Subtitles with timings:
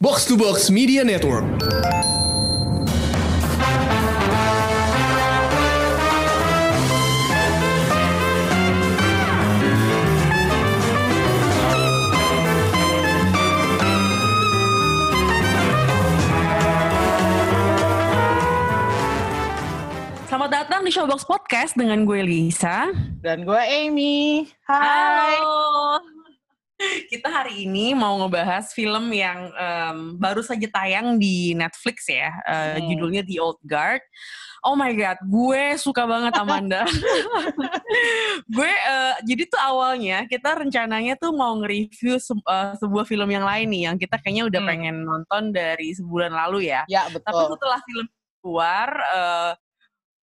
[0.00, 1.44] Box to Box Media Network.
[20.24, 22.88] Selamat datang di Showbox Podcast dengan gue Lisa.
[23.20, 24.48] Dan gue Amy.
[24.64, 25.36] Hai.
[25.36, 26.19] Halo.
[26.80, 32.32] Kita hari ini mau ngebahas film yang em, baru saja tayang di Netflix ya.
[32.42, 32.88] Eh, Hmm.
[32.88, 34.00] Judulnya The Old Guard.
[34.60, 36.84] Oh my god, gue suka banget Amanda.
[38.56, 43.44] gue eh, jadi tuh awalnya kita rencananya tuh mau nge-review se- eh, sebuah film yang
[43.44, 44.70] lain nih yang kita kayaknya udah Hmm.
[44.70, 46.84] pengen nonton dari sebulan lalu ya.
[46.86, 47.56] Ya Tapi betul.
[47.56, 48.06] setelah film
[48.40, 49.52] keluar, eh,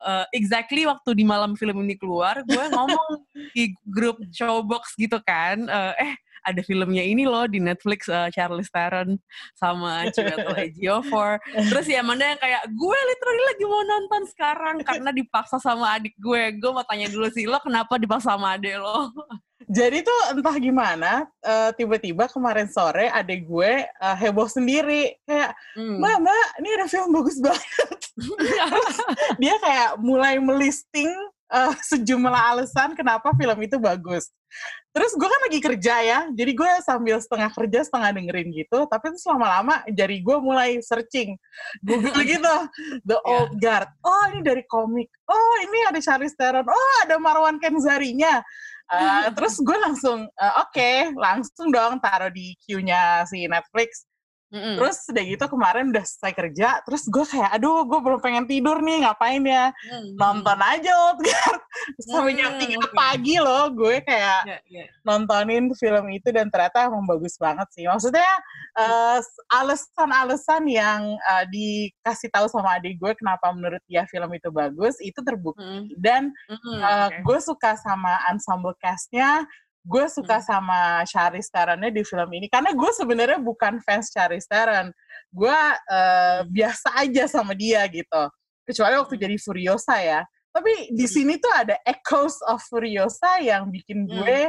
[0.05, 3.09] eh, exactly waktu di malam film ini keluar, gue ngomong
[3.51, 6.13] di grup showbox gitu kan, eh, eh
[6.45, 9.17] ada filmnya ini loh di Netflix eh, Charlize Theron
[9.57, 11.41] sama Chiwetel Ejiofor.
[11.73, 16.13] Terus ya Amanda yang kayak gue literally lagi mau nonton sekarang karena dipaksa sama adik
[16.21, 16.55] gue.
[16.61, 19.09] Gue mau tanya dulu sih lo kenapa dipaksa sama adik lo?
[19.65, 25.17] Jadi tuh entah gimana, eh, tiba-tiba kemarin sore adik gue eh, heboh sendiri.
[25.25, 25.97] Kayak, Hmm.
[25.97, 27.99] mbak, mbak, ini ada film bagus banget.
[29.41, 31.09] Dia kayak mulai melisting
[31.51, 34.31] eh, sejumlah alasan kenapa film itu bagus.
[34.95, 38.87] Terus gue kan lagi kerja ya, jadi gue sambil setengah kerja, setengah dengerin gitu.
[38.87, 41.35] Tapi terus lama-lama jari gue mulai searching.
[41.83, 42.55] Google gitu,
[43.03, 43.27] The Ya.
[43.27, 43.91] Old Guard.
[44.07, 45.11] Oh ini dari komik.
[45.27, 46.63] Oh ini ada Charlize Theron.
[46.63, 48.39] Oh ada Marwan Kenzarinya.
[48.87, 54.07] Uh, terus gue langsung, uh, oke, langsung dong taruh di queue-nya si Netflix.
[54.45, 54.77] Mm-mm.
[54.77, 58.77] Terus udah gitu kemarin udah selesai kerja, terus gue kayak, aduh gue belum pengen tidur
[58.79, 59.73] nih, ngapain ya?
[59.73, 60.13] Hmm.
[60.15, 61.61] Nonton aja Old Guard.
[62.07, 62.93] Sampai jam 3 oke.
[62.93, 64.85] pagi loh, gue kayak Ya, ya.
[65.03, 67.83] nontonin film itu dan ternyata emang bagus banget sih.
[67.83, 68.29] Maksudnya
[68.77, 69.19] eh,
[69.51, 75.19] alasan-alasan yang eh, dikasih tahu sama adik gue kenapa menurut dia film itu bagus itu
[75.19, 75.99] terbukti Mm-mm.
[75.99, 77.17] dan Mm-mm, eh, Hmm, oke.
[77.27, 79.43] gue suka sama ensemble castnya.
[79.85, 80.45] Gue suka Hmm.
[80.49, 84.89] sama Charlize Theronnya di film ini karena gue sebenarnya bukan fans Charlize Theron.
[85.29, 86.49] Gue eh, Hmm.
[86.49, 88.23] biasa aja sama dia gitu.
[88.65, 89.23] Kecuali waktu Hmm.
[89.29, 90.25] jadi Furiosa ya.
[90.49, 91.13] Tapi di Hmm.
[91.13, 94.25] sini tuh ada echoes of Furiosa yang bikin Hmm.
[94.25, 94.39] gue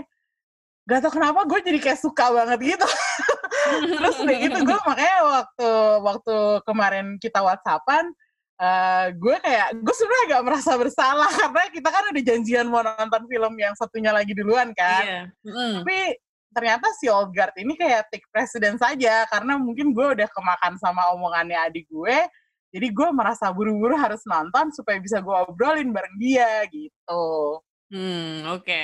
[0.87, 2.87] gak tau kenapa gue jadi kayak suka banget gitu.
[4.01, 5.69] Terus udah gitu gue makanya waktu
[6.01, 8.09] waktu kemarin kita whatsappan,
[8.57, 13.23] eh, gue kayak gue sebenarnya agak merasa bersalah karena kita kan udah janjian mau nonton
[13.29, 15.05] film yang satunya lagi duluan kan.
[15.05, 15.23] Iya.
[15.45, 15.73] Mm-mm.
[15.85, 15.99] Tapi
[16.57, 21.13] ternyata si Old Guard ini kayak take precedence saja karena mungkin gue udah kemakan sama
[21.13, 22.17] omongannya adik gue.
[22.73, 27.61] Jadi gue merasa buru-buru harus nonton supaya bisa gue obrolin bareng dia gitu.
[27.93, 28.83] Hmm, oke.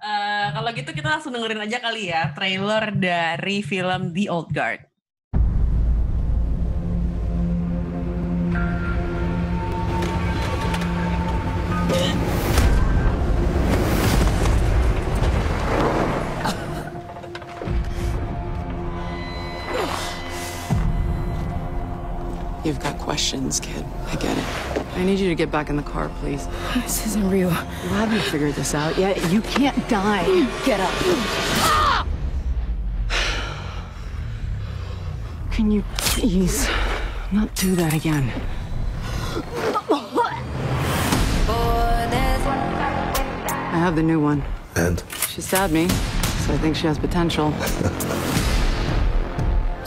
[0.00, 4.89] Eh, kalau gitu kita langsung dengerin aja kali ya trailer dari film The Old Guard.
[22.64, 23.84] You've got questions, kid.
[24.06, 24.44] I get it.
[24.94, 26.46] I need you to get back in the car, please.
[26.74, 27.48] This isn't real.
[27.48, 29.16] You haven't figured this out yet.
[29.32, 30.26] You can't die.
[30.64, 30.90] Get up.
[35.50, 36.68] Can you please
[37.32, 38.30] not do that again?
[43.80, 44.42] Have the new one.
[44.76, 47.52] And She stabbed me, so I think she has potential.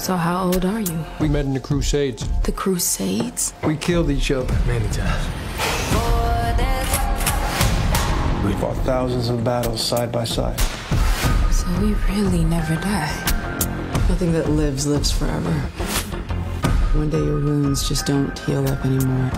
[0.04, 1.06] So how old are you?
[1.22, 2.28] We met in the Crusades.
[2.42, 3.54] The Crusades?
[3.64, 5.26] We killed each other many times.
[8.44, 10.60] We fought thousands of battles side by side.
[11.54, 13.16] So we really never die.
[14.10, 15.54] Nothing that lives lives forever.
[17.00, 19.32] One day your wounds just don't heal up anymore.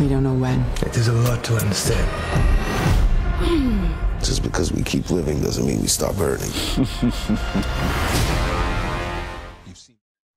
[0.00, 0.64] We don't know when.
[0.82, 2.57] It is a lot to understand.
[4.38, 6.54] Just because we keep living doesn't mean we stop hurting.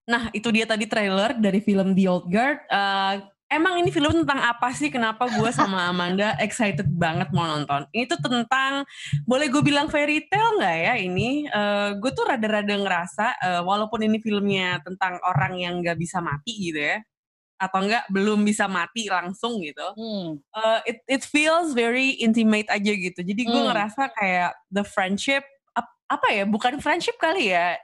[0.10, 2.66] Nah, itu dia tadi trailer dari film The Old Guard.
[2.68, 3.16] Eh,
[3.54, 4.90] emang ini film tentang apa sih?
[4.90, 7.86] Kenapa gue sama Amanda excited banget mau nonton?
[7.94, 8.84] Ini tuh tentang,
[9.24, 11.46] boleh gue bilang fairy tale nggak ya ini?
[11.46, 16.74] Eh, gue tuh rada-rada ngerasa, eh, walaupun ini filmnya tentang orang yang nggak bisa mati
[16.74, 16.98] gitu ya,
[17.62, 19.94] atau enggak belum bisa mati langsung gitu.
[20.52, 23.22] uh, it it feels very intimate aja gitu.
[23.22, 23.70] Jadi gue Hmm.
[23.70, 25.46] ngerasa kayak the friendship
[25.78, 26.50] ap- apa ya?
[26.50, 27.78] Bukan friendship kali ya.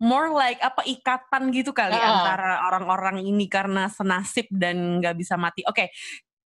[0.00, 2.08] More like apa ikatan gitu kali Ah.
[2.16, 5.60] antara orang-orang ini karena senasib dan nggak bisa mati.
[5.68, 5.92] Oke,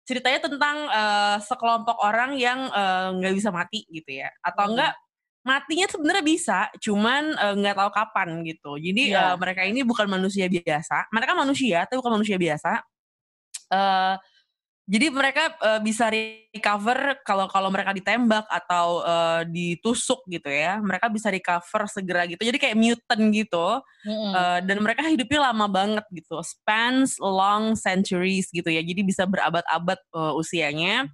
[0.08, 4.72] ceritanya tentang eh, sekelompok orang yang eh, nggak bisa mati gitu ya, atau Hmm.
[4.72, 4.92] enggak
[5.42, 8.78] matinya sebenarnya bisa, cuman eh, nggak tahu kapan gitu.
[8.78, 9.34] Jadi Iya.
[9.34, 11.10] eh, mereka ini bukan manusia biasa.
[11.14, 12.72] Mereka manusia, tapi bukan manusia biasa.
[13.72, 14.14] Eh,
[14.82, 20.82] jadi mereka eh, bisa recover kalau kalau mereka ditembak atau eh, ditusuk gitu ya.
[20.82, 22.42] Mereka bisa recover segera gitu.
[22.42, 23.68] Jadi kayak mutant gitu.
[24.02, 24.32] Mm-mm.
[24.34, 29.98] Eh, dan mereka hidupnya lama banget gitu, spans long centuries gitu ya, jadi bisa berabad-abad
[29.98, 31.06] eh, usianya.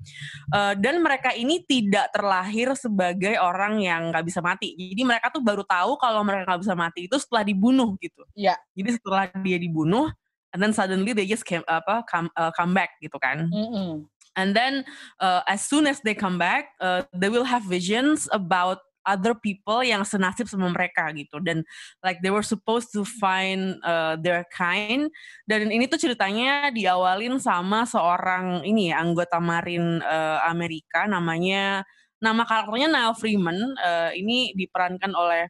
[0.57, 4.73] Eh, dan mereka ini tidak terlahir sebagai orang yang nggak bisa mati.
[4.73, 8.25] Jadi mereka tuh baru tahu kalau mereka nggak bisa mati itu setelah dibunuh gitu.
[8.33, 8.57] Iya.
[8.73, 10.09] Jadi setelah dia dibunuh,
[10.53, 13.49] and then suddenly they just came, apa come, eh, come back gitu kan.
[13.53, 14.09] Mm-mm.
[14.39, 14.87] And then
[15.19, 18.79] uh, as soon as they come back, uh, they will have visions about
[19.09, 21.65] other people yang senasib sama mereka gitu dan
[22.05, 25.09] like they were supposed to find uh, their kind
[25.49, 31.89] dan ini tuh ceritanya diawalin sama seorang ini ya anggota marin uh, Amerika namanya
[32.21, 35.49] nama karakternya Niall Freeman uh, ini diperankan oleh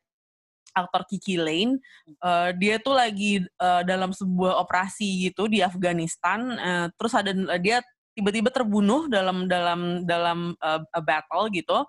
[0.85, 1.81] aktor Kiki Lane
[2.19, 7.31] Uh, dia tuh lagi uh, dalam sebuah operasi gitu di Afghanistan uh, terus ada
[7.61, 7.79] dia
[8.17, 11.87] tiba-tiba terbunuh dalam dalam dalam uh, a battle gitu.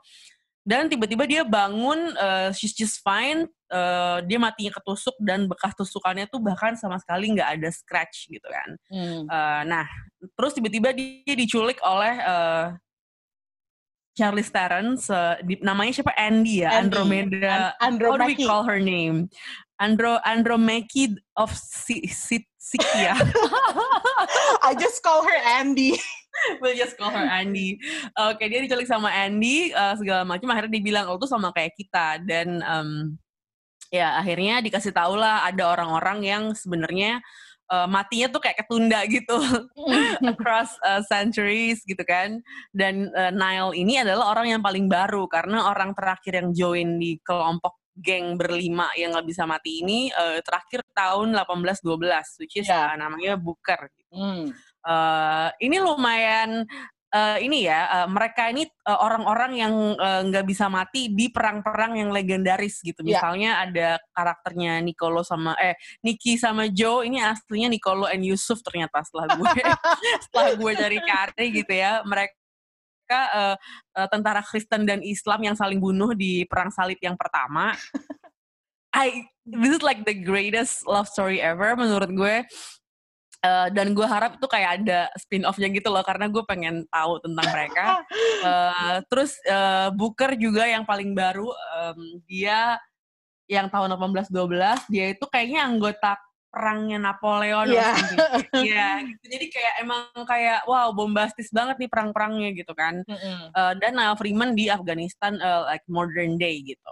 [0.62, 6.30] Dan tiba-tiba dia bangun uh, she's just fine uh, dia matinya ketusuk dan bekas tusukannya
[6.30, 8.70] tuh bahkan sama sekali nggak ada scratch gitu kan.
[8.94, 9.26] Mm.
[9.26, 9.88] Uh, nah
[10.38, 12.78] terus tiba-tiba dia diculik oleh uh,
[14.20, 16.92] Charlize Theron se- di- namanya siapa Andy ya Andy.
[16.92, 19.32] Andromeda An- how do we call her name
[19.80, 23.16] Andro Andromeda of Si- Si- Sikia
[24.68, 25.96] I just call her Andy.
[26.62, 27.80] we'll just call her Andy.
[28.16, 30.52] Oke, dia diculik sama Andy uh, segala macam.
[30.54, 33.18] Akhirnya dibilang lo tuh sama kayak kita dan um,
[33.90, 37.20] ya akhirnya dikasih tahu lah ada orang-orang yang sebenarnya
[37.70, 39.38] uh, matinya tuh kayak ketunda gitu
[40.34, 42.42] across uh, centuries gitu kan.
[42.74, 47.18] Dan uh, Nile ini adalah orang yang paling baru karena orang terakhir yang join di
[47.22, 52.92] kelompok geng berlima yang nggak bisa mati ini uh, terakhir tahun 1812 which is Ya.
[52.92, 54.50] uh, namanya Booker Mm.
[54.90, 56.66] eh ini lumayan
[57.10, 62.10] eh, ini ya eh, mereka ini eh, orang-orang yang nggak bisa mati di perang-perang yang
[62.14, 63.02] legendaris gitu.
[63.06, 63.18] Ya.
[63.18, 65.76] Misalnya ada karakternya Nicolo sama eh
[66.06, 69.50] Nicky sama Joe ini aslinya Nicolo and Yusuf ternyata setelah gue
[70.28, 72.36] setelah gue cari cari gitu ya mereka
[73.10, 73.56] eh,
[73.98, 77.74] eh, tentara Kristen dan Islam yang saling bunuh di perang salib yang pertama.
[78.90, 82.36] I this is like the greatest love story ever menurut gue.
[83.40, 87.48] Eh, dan gue harap itu kayak ada spin-off-nya gitu loh karena gue pengen tahu tentang
[87.52, 87.86] mereka.
[88.40, 92.80] Eh, terus eh, Booker juga yang paling baru em, dia
[93.52, 96.16] yang tahun 1812 dia itu kayaknya anggota
[96.48, 97.92] perangnya Napoleon Iya.
[98.00, 98.20] something.
[98.64, 99.24] Iya, gitu.
[99.28, 103.04] Jadi kayak emang kayak wow bombastis banget nih perang-perangnya gitu kan.
[103.04, 103.40] Mm-mm.
[103.52, 106.92] Eh, dan Niall Freeman di Afghanistan eh, like modern day gitu.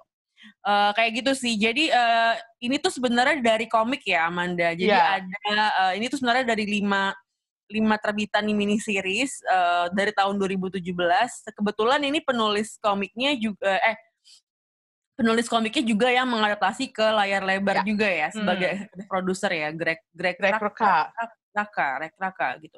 [0.67, 1.55] Eh, kayak gitu sih.
[1.55, 4.75] Jadi eh, ini tuh sebenarnya dari komik ya Amanda.
[4.75, 5.23] Jadi Iya.
[5.23, 5.55] ada
[5.87, 7.15] eh, ini tuh sebenarnya dari lima
[7.71, 10.83] lima terbitan di mini series eh, dari tahun 2017.
[11.55, 13.95] Kebetulan ini penulis komiknya juga eh
[15.17, 17.83] penulis komiknya juga yang mengadaptasi ke layar lebar Ya.
[17.87, 21.09] juga ya sebagai produser ya Greg Greg, Greg Raka-.
[21.57, 22.77] Raka, Greg Raka gitu.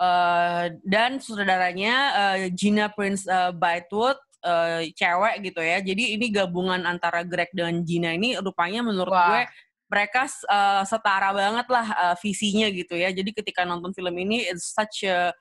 [0.00, 1.94] Eh, dan sutradaranya
[2.38, 5.80] eh, Gina Prince eh, Bythewood eh, cewek gitu ya.
[5.80, 9.28] Jadi ini gabungan antara Greg dan Gina ini rupanya menurut Wah.
[9.32, 9.42] gue
[9.88, 13.08] mereka eh, setara banget lah eh, visinya gitu ya.
[13.10, 15.32] Jadi ketika nonton film ini it's such a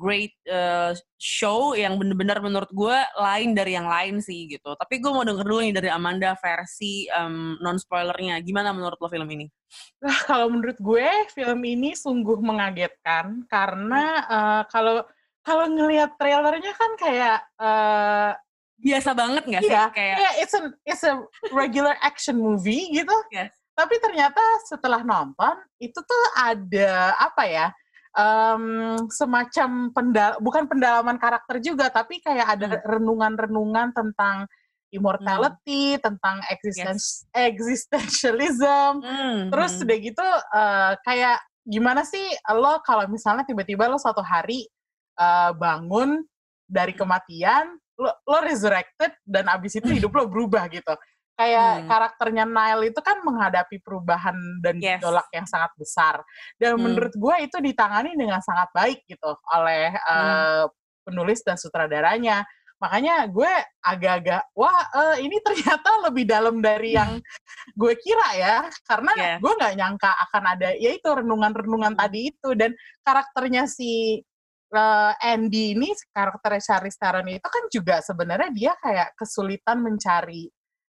[0.00, 4.72] great eh, show yang bener-bener menurut gue lain dari yang lain sih gitu.
[4.78, 7.06] Tapi gue mau denger dulu nih dari Amanda versi
[7.60, 8.40] non spoilernya.
[8.40, 9.46] Gimana menurut lo film ini?
[10.02, 15.06] Nah, kalau menurut gue film ini sungguh mengagetkan karena eh, kalau
[15.42, 18.30] kalau ngelihat trailernya kan kayak eh,
[18.82, 19.70] Biasa banget gak sih?
[19.70, 21.14] iya, Kayak iya, it's a it's a
[21.50, 23.14] regular action movie gitu.
[23.30, 23.54] Yes.
[23.72, 27.68] Tapi ternyata setelah nonton itu tuh ada apa ya?
[28.12, 32.84] em, semacam pendal bukan pendalaman karakter juga tapi kayak ada Hmm.
[32.84, 34.44] renungan-renungan tentang
[34.92, 39.82] immortality, tentang existence existentialism, Hmm, Terus hmm.
[39.88, 42.20] udah gitu eh, kayak gimana sih
[42.52, 44.68] lo kalau misalnya tiba-tiba lo suatu hari
[45.16, 46.20] eh, bangun
[46.68, 50.94] dari kematian, lo, lo resurrected dan abis itu hidup lo berubah gitu.
[51.32, 51.88] Kayak Hmm.
[51.88, 55.00] karakternya Nile itu kan menghadapi perubahan dan Yes.
[55.00, 56.20] gejolak yang sangat besar.
[56.60, 56.84] Dan Hmm.
[56.92, 60.64] menurut gue itu ditangani dengan sangat baik gitu oleh eh,
[61.02, 62.44] penulis dan sutradaranya.
[62.82, 63.48] Makanya gue
[63.80, 67.16] agak-agak, wah eh, ini ternyata lebih dalam dari yang
[67.80, 68.56] gue kira ya.
[68.84, 69.38] Karena Yes.
[69.40, 72.52] gue nggak nyangka akan ada, ya itu renungan-renungan tadi itu.
[72.52, 74.20] Dan karakternya si
[74.72, 80.48] eh, Andy ini, karakternya Charlize Theron itu kan juga sebenarnya dia kayak kesulitan mencari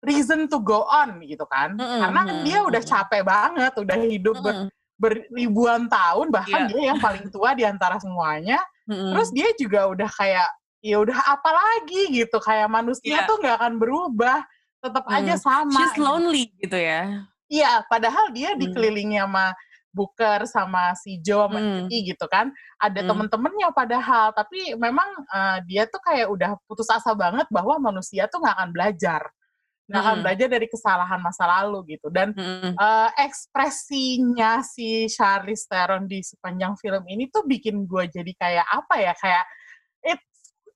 [0.04, 1.74] reason to go on gitu kan.
[1.74, 4.68] Mm-mm, Karena kan dia udah capek banget, udah hidup ber- Mm-mm.
[5.00, 6.70] beribuan tahun, bahkan Iya.
[6.70, 8.60] dia yang paling tua di antara semuanya.
[8.86, 9.10] Mm-mm.
[9.16, 10.48] Terus dia juga udah kayak
[10.84, 13.26] ya udah apa lagi gitu, kayak manusia Iya.
[13.26, 14.44] tuh nggak akan berubah,
[14.84, 15.16] tetap Mm.
[15.16, 15.72] aja sama.
[15.80, 16.04] She's gitu.
[16.04, 17.24] lonely gitu ya.
[17.48, 18.60] Iya, padahal dia Hmm.
[18.60, 19.56] dikelilingi sama
[19.94, 21.86] Booker sama si Joe sama Hmm.
[21.86, 22.50] Vicky gitu kan.
[22.82, 23.08] Ada Hmm.
[23.14, 28.42] temen-temennya padahal, tapi memang eh, dia tuh kayak udah putus asa banget bahwa manusia tuh
[28.42, 29.22] nggak akan belajar.
[29.86, 30.24] Nggak akan Hmm.
[30.24, 32.10] belajar dari kesalahan masa lalu gitu.
[32.10, 32.74] Dan Mm-mm.
[32.74, 38.94] eh, ekspresinya si Charlize Theron di sepanjang film ini tuh bikin gue jadi kayak apa
[38.98, 39.44] ya, kayak
[40.04, 40.20] it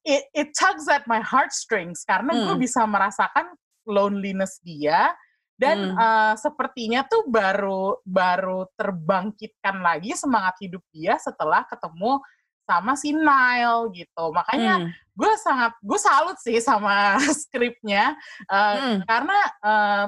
[0.07, 2.63] it, it tugs at my heartstrings karena gue Hmm.
[2.63, 3.53] bisa merasakan
[3.89, 5.13] loneliness dia
[5.59, 5.99] dan Hmm.
[5.99, 12.23] eh, sepertinya tuh baru baru terbangkitkan lagi semangat hidup dia setelah ketemu
[12.63, 14.89] sama si Nile gitu makanya Mm.
[15.19, 18.15] gue sangat gue salut sih sama skripnya
[18.47, 18.99] eh, Mm.
[19.05, 20.05] karena eh,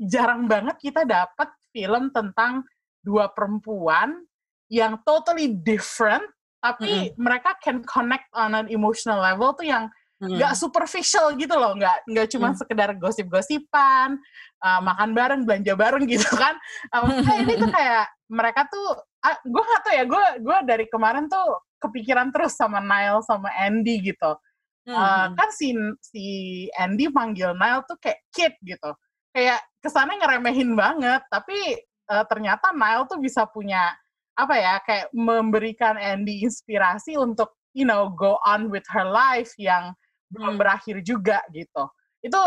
[0.00, 2.64] jarang banget kita dapat film tentang
[3.04, 4.16] dua perempuan
[4.72, 6.24] yang totally different
[6.60, 9.88] tapi mereka can connect on an emotional level tuh yang
[10.20, 12.58] Nggak superficial gitu loh nggak nggak cuma Hmm.
[12.60, 14.20] sekedar gosip-gosipan
[14.60, 16.60] uh, makan bareng belanja bareng gitu kan
[16.92, 17.08] Uh,
[17.40, 19.00] ini tuh kayak mereka tuh
[19.48, 24.12] gue nggak tahu ya gue gue dari kemarin tuh kepikiran terus sama Nile sama Andy
[24.12, 24.36] gitu
[24.88, 25.36] Uh, Mm.
[25.36, 26.24] kan si si
[26.72, 28.90] Andy panggil Nile tuh kayak kid gitu
[29.30, 31.76] kayak kesannya ngeremehin banget tapi
[32.08, 33.92] uh, ternyata Nile tuh bisa punya
[34.34, 39.92] apa ya kayak memberikan Andy inspirasi untuk you know go on with her life yang
[40.30, 41.84] belum berakhir juga gitu.
[42.22, 42.40] Itu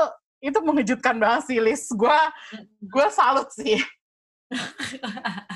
[0.43, 1.87] itu mengejutkan banget sih Liz.
[1.91, 2.19] Gue
[2.79, 3.79] gue salut sih.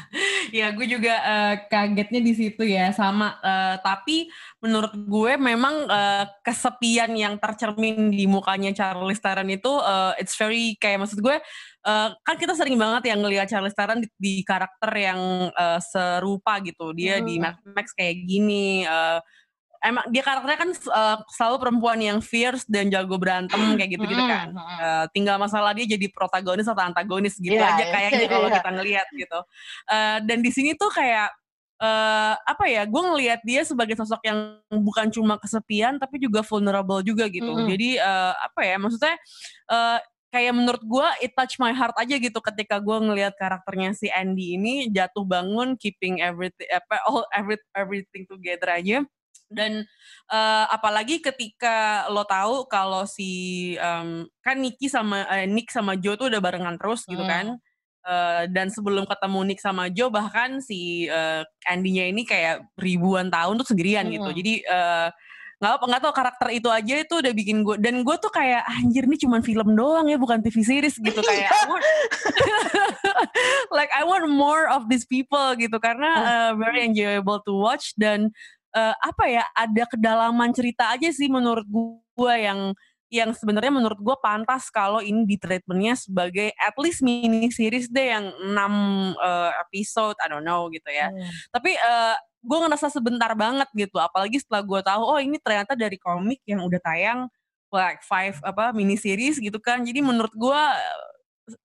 [0.48, 2.90] Ya gue juga eh, kagetnya di situ ya.
[2.96, 4.32] Sama eh, tapi
[4.64, 10.80] menurut gue memang eh, kesepian yang tercermin di mukanya Charlize Theron itu eh, it's very
[10.80, 11.36] kayak maksud gue
[11.84, 16.58] eh, kan kita sering banget yang ngelihat Charlize Theron di, di karakter yang eh, serupa
[16.64, 16.96] gitu.
[16.96, 17.52] Dia di Hmm.
[17.52, 19.20] Mad Max kayak gini eh,
[19.84, 24.32] emang dia karakternya kan eh, selalu perempuan yang fierce dan jago berantem kayak gitu-gitu Hmm,
[24.32, 24.78] kan hmm.
[24.78, 28.56] Eh, tinggal masalah dia jadi protagonis atau antagonis gitu Iya, aja iya, kayaknya kalau iya.
[28.60, 29.40] kita ngelihat gitu.
[29.90, 31.30] Eh, dan di sini tuh kayak
[31.78, 37.06] eh apa ya, gue ngelihat dia sebagai sosok yang bukan cuma kesepian tapi juga vulnerable
[37.06, 37.54] juga gitu.
[37.54, 37.70] Mm-mm.
[37.70, 39.16] Jadi eh, apa ya, maksudnya
[39.70, 40.00] eh,
[40.34, 44.58] kayak menurut gue it touch my heart aja gitu ketika gue ngelihat karakternya si Andy
[44.58, 49.06] ini jatuh bangun, keeping everything apa all every, everything together aja
[49.48, 49.88] dan
[50.28, 53.32] eh, apalagi ketika lo tahu kalau si
[53.76, 57.32] em, kan Nicky sama eh, Nick sama Joe tuh udah barengan terus gitu Hmm.
[57.32, 57.48] kan.
[58.08, 63.60] Eh, dan sebelum ketemu Nick sama Joe bahkan si eh, Andy-nya ini kayak ribuan tahun
[63.60, 64.28] tuh sendirian gitu.
[64.28, 64.36] Hmm.
[64.36, 65.10] jadi eh,
[65.58, 68.62] nggak apa nggak tau karakter itu aja itu udah bikin gue dan gue tuh kayak
[68.78, 71.18] anjir ini cuma film doang ya bukan TV series gitu.
[71.18, 71.86] Kayak I want-
[73.78, 75.78] like I want more of these people gitu.
[75.82, 77.98] Karena uh, very enjoyable to watch.
[77.98, 78.30] Dan
[78.76, 82.74] uh, apa ya ada kedalaman cerita aja sih menurut gue yang
[83.08, 88.12] yang sebenarnya menurut gue pantas kalau ini di treatmentnya sebagai at least mini series deh
[88.12, 88.52] yang 6
[89.16, 91.24] uh, episode I don't know gitu ya Hmm.
[91.56, 95.96] tapi eh, gue ngerasa sebentar banget gitu apalagi setelah gue tahu oh ini ternyata dari
[95.96, 97.20] komik yang udah tayang
[97.72, 100.62] like five apa mini series gitu kan jadi menurut gue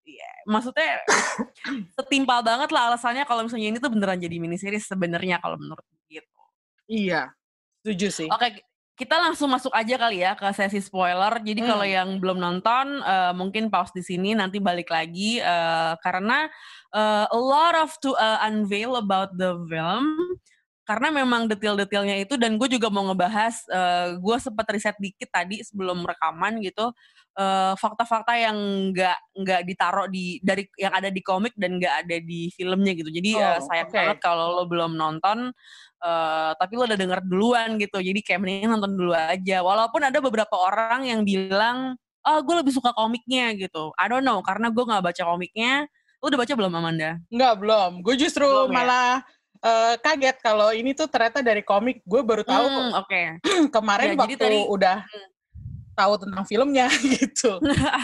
[0.06, 1.02] ya, maksudnya
[1.98, 5.82] setimpal banget lah alasannya kalau misalnya ini tuh beneran jadi mini series sebenarnya kalau menurut
[5.82, 6.01] gue
[6.88, 7.30] iya
[7.82, 8.62] setuju sih oke
[8.92, 11.40] kita langsung masuk aja kali ya ke sesi spoiler.
[11.40, 11.70] Jadi Hmm.
[11.74, 16.46] kalau yang belum nonton eh, mungkin pause di sini nanti balik lagi eh, karena
[16.92, 20.36] eh, a lot of to uh, unveil about the film
[20.84, 23.54] karena memang detail-detailnya itu dan gue juga mau ngebahas
[24.18, 26.90] gue sempat riset dikit tadi sebelum rekaman gitu
[27.32, 28.56] eh, fakta-fakta yang
[28.90, 33.08] nggak nggak ditaruh di dari yang ada di komik dan nggak ada di filmnya gitu
[33.08, 33.96] jadi eh, Oh, sayang oke.
[33.96, 35.50] banget kalau lo belum nonton
[35.98, 40.18] eh, tapi lo udah denger duluan gitu jadi kayak mendingan nonton dulu aja walaupun ada
[40.18, 44.82] beberapa orang yang bilang oh gue lebih suka komiknya gitu I don't know karena gue
[44.82, 45.86] nggak baca komiknya
[46.22, 47.18] lo udah baca belum Amanda?
[47.34, 47.90] Enggak, belum.
[47.98, 48.74] Gue justru Belum ya?
[48.78, 49.10] malah
[49.58, 51.98] eh, kaget kalau ini tuh ternyata dari komik.
[52.06, 53.42] Gue baru tahu Hmm, Oke.
[53.74, 55.26] kemarin Ya, jadi waktu tadi- udah Hmm.
[55.92, 57.60] Tahu tentang filmnya gitu.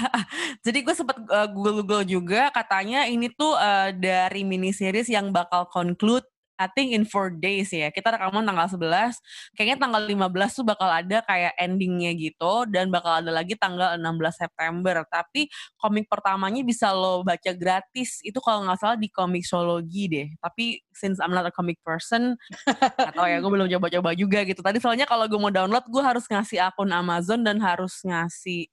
[0.65, 5.69] Jadi gue sempet uh, google-google juga katanya ini tuh uh, dari mini series yang bakal
[5.69, 6.25] conclude
[6.59, 7.95] I think in four days ya.
[7.95, 9.55] Kita rekaman tanggal 11.
[9.55, 12.67] Kayaknya tanggal 15 tuh bakal ada kayak endingnya gitu.
[12.67, 14.03] Dan bakal ada lagi tanggal 16
[14.35, 15.07] September.
[15.07, 15.47] Tapi
[15.79, 18.19] komik pertamanya bisa lo baca gratis.
[18.27, 20.29] Itu kalau nggak salah di Komiksologi deh.
[20.43, 22.35] Tapi since I'm not a comic person,
[23.09, 24.59] atau ya gue belum coba-coba juga gitu.
[24.59, 28.67] Tadi soalnya kalau gue mau download, gue harus ngasih akun Amazon dan harus ngasih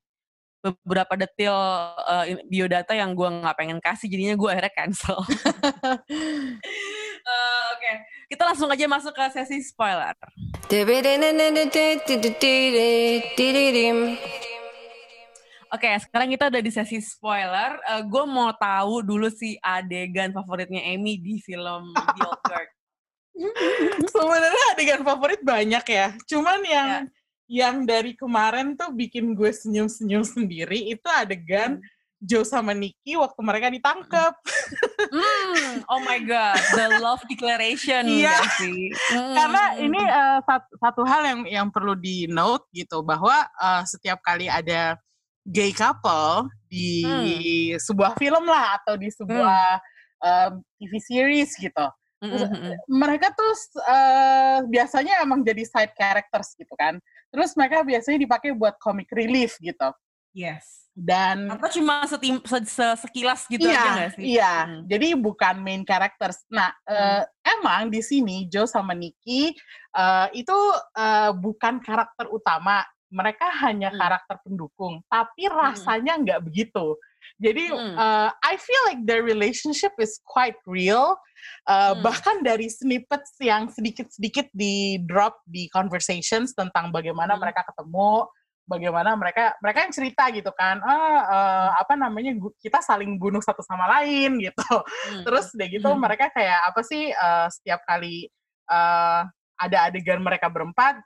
[0.66, 1.54] beberapa detail
[2.02, 5.20] uh, biodata yang gue nggak pengen kasih jadinya gue akhirnya cancel.
[5.22, 5.26] uh,
[7.26, 7.65] okay.
[8.26, 10.18] Kita langsung aja masuk ke sesi spoiler.
[15.74, 17.76] Oke, okay, sekarang kita udah di sesi spoiler.
[17.84, 22.70] Uh, gue mau tahu dulu sih adegan favoritnya Amy di film The Old Guard.
[24.14, 26.08] Sebenarnya adegan favorit banyak ya.
[26.24, 27.04] Cuman yang yeah.
[27.46, 31.95] yang dari kemarin tuh bikin gue senyum-senyum sendiri itu adegan hmm.
[32.24, 34.34] Joe sama Nikki waktu mereka ditangkap.
[35.12, 38.40] Mm, oh my god, the love declaration iya.
[38.58, 38.90] sih.
[39.14, 39.34] Mm.
[39.36, 44.24] Karena ini uh, satu, satu hal yang yang perlu di note gitu bahwa uh, setiap
[44.24, 44.98] kali ada
[45.46, 47.78] gay couple di hmm.
[47.78, 50.26] sebuah film lah atau di sebuah hmm.
[50.26, 51.88] um, TV series gitu.
[52.26, 52.90] Mm-hmm.
[52.90, 53.54] Mereka tuh
[53.86, 56.98] uh, biasanya emang jadi side characters gitu kan.
[57.30, 59.94] Terus mereka biasanya dipakai buat comic relief gitu.
[60.34, 60.85] Yes.
[60.96, 64.24] Dan atau cuma setim, se, se, sekilas gitu iya, aja gak sih?
[64.40, 64.54] Iya.
[64.64, 64.82] Hmm.
[64.88, 66.48] Jadi bukan main characters.
[66.48, 66.96] Nah, hmm.
[66.96, 69.52] uh, emang di sini Joe sama Nikki
[69.92, 70.56] uh, itu
[70.96, 74.00] uh, bukan karakter utama mereka hanya hmm.
[74.00, 75.56] karakter pendukung, tapi hmm.
[75.56, 76.48] rasanya nggak hmm.
[76.48, 76.96] begitu.
[77.44, 77.96] Jadi hmm.
[78.00, 81.20] uh, I feel like their relationship is quite real.
[81.68, 82.08] Uh, hmm.
[82.08, 87.42] Bahkan dari snippets yang sedikit-sedikit di drop di conversations tentang bagaimana hmm.
[87.44, 88.26] mereka ketemu,
[88.66, 93.62] bagaimana mereka mereka yang cerita gitu kan, ah, uh, apa namanya kita saling bunuh satu
[93.62, 94.76] sama lain gitu.
[94.76, 95.24] Hmm.
[95.24, 96.02] Terus deh gitu hmm.
[96.02, 98.28] mereka kayak apa sih uh, setiap kali
[98.70, 99.24] uh,
[99.56, 101.00] ada adegan mereka berempat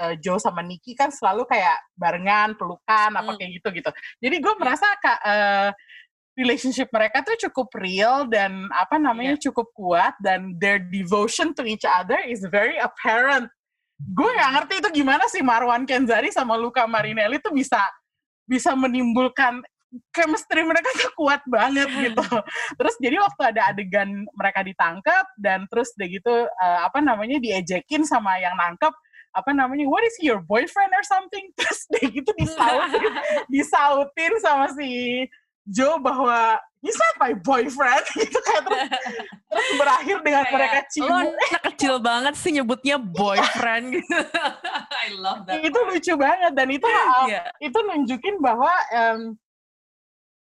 [0.00, 3.38] uh, Joe sama Nikki kan selalu kayak barengan, pelukan, apa hmm.
[3.40, 3.90] kayak gitu gitu.
[4.22, 5.70] Jadi gue merasa kak uh,
[6.36, 9.44] relationship mereka tuh cukup real dan apa namanya yeah.
[9.48, 13.48] cukup kuat dan their devotion to each other is very apparent.
[13.96, 17.80] Gue nggak ngerti itu gimana sih Marwan Kenzari sama Luca Marinelli tuh bisa
[18.44, 19.64] bisa menimbulkan
[20.12, 22.24] chemistry mereka tuh kuat banget gitu.
[22.76, 28.04] Terus jadi waktu ada adegan mereka ditangkap dan terus deh gitu uh, apa namanya diejekin
[28.04, 28.92] sama yang nangkep,
[29.36, 33.12] apa namanya what is your boyfriend or something terus deh gitu disautin
[33.52, 35.24] disautin sama si
[35.68, 36.56] Joe bahwa
[36.86, 38.88] he's not my boyfriend gitu kayak terus,
[39.50, 44.18] terus berakhir dengan kayak, mereka cium lo anak kecil banget sih nyebutnya boyfriend gitu
[45.04, 45.90] I love that itu part.
[45.90, 46.86] lucu banget dan itu
[47.26, 47.50] yeah.
[47.58, 49.34] itu nunjukin bahwa um,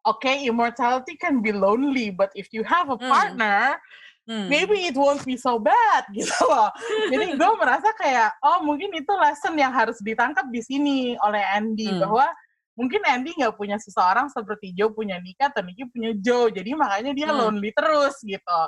[0.09, 3.13] okay immortality can be lonely but if you have a hmm.
[3.13, 3.77] partner
[4.25, 4.49] hmm.
[4.49, 6.71] maybe it won't be so bad gitu loh.
[7.11, 11.91] Jadi gue merasa kayak oh mungkin itu lesson yang harus ditangkap di sini oleh Andy
[11.91, 12.01] hmm.
[12.07, 12.27] bahwa
[12.73, 16.49] mungkin Andy nggak punya seseorang seperti Joe punya Nika atau Nikki punya Joe.
[16.49, 17.39] Jadi makanya dia hmm.
[17.39, 18.61] lonely terus gitu.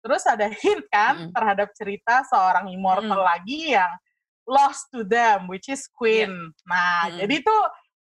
[0.00, 1.32] Terus ada hint kan hmm.
[1.36, 3.28] terhadap cerita seorang immortal hmm.
[3.36, 3.92] lagi yang
[4.48, 6.32] lost to them which is Queen.
[6.32, 6.66] Yeah.
[6.66, 7.16] Nah, hmm.
[7.24, 7.62] jadi tuh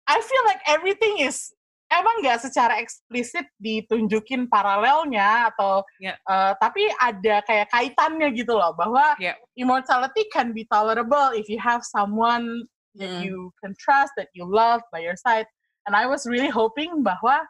[0.06, 1.50] I feel like everything is
[1.90, 6.18] emang nggak secara eksplisit ditunjukin paralelnya atau yeah.
[6.26, 9.38] uh, tapi ada kayak kaitannya gitu loh bahwa yeah.
[9.54, 12.66] immortality can be tolerable if you have someone
[12.98, 13.24] that mm.
[13.24, 15.46] you can trust that you love by your side.
[15.86, 17.46] And I was really hoping bahwa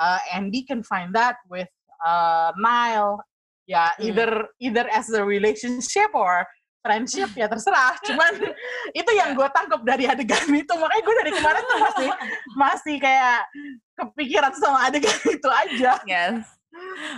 [0.00, 1.68] uh, Andy can find that with
[2.04, 3.20] uh, Nile
[3.64, 4.04] ya yeah, mm.
[4.12, 4.30] either
[4.60, 6.44] either as a relationship or
[6.84, 7.96] friendship ya terserah.
[8.06, 8.32] Cuman
[9.00, 10.74] itu yang gue tangkap dari adegan itu.
[10.76, 12.08] Makanya gue dari kemarin tuh masih
[12.62, 13.48] masih kayak
[13.96, 15.92] kepikiran sama adegan itu aja.
[16.04, 16.44] Yes.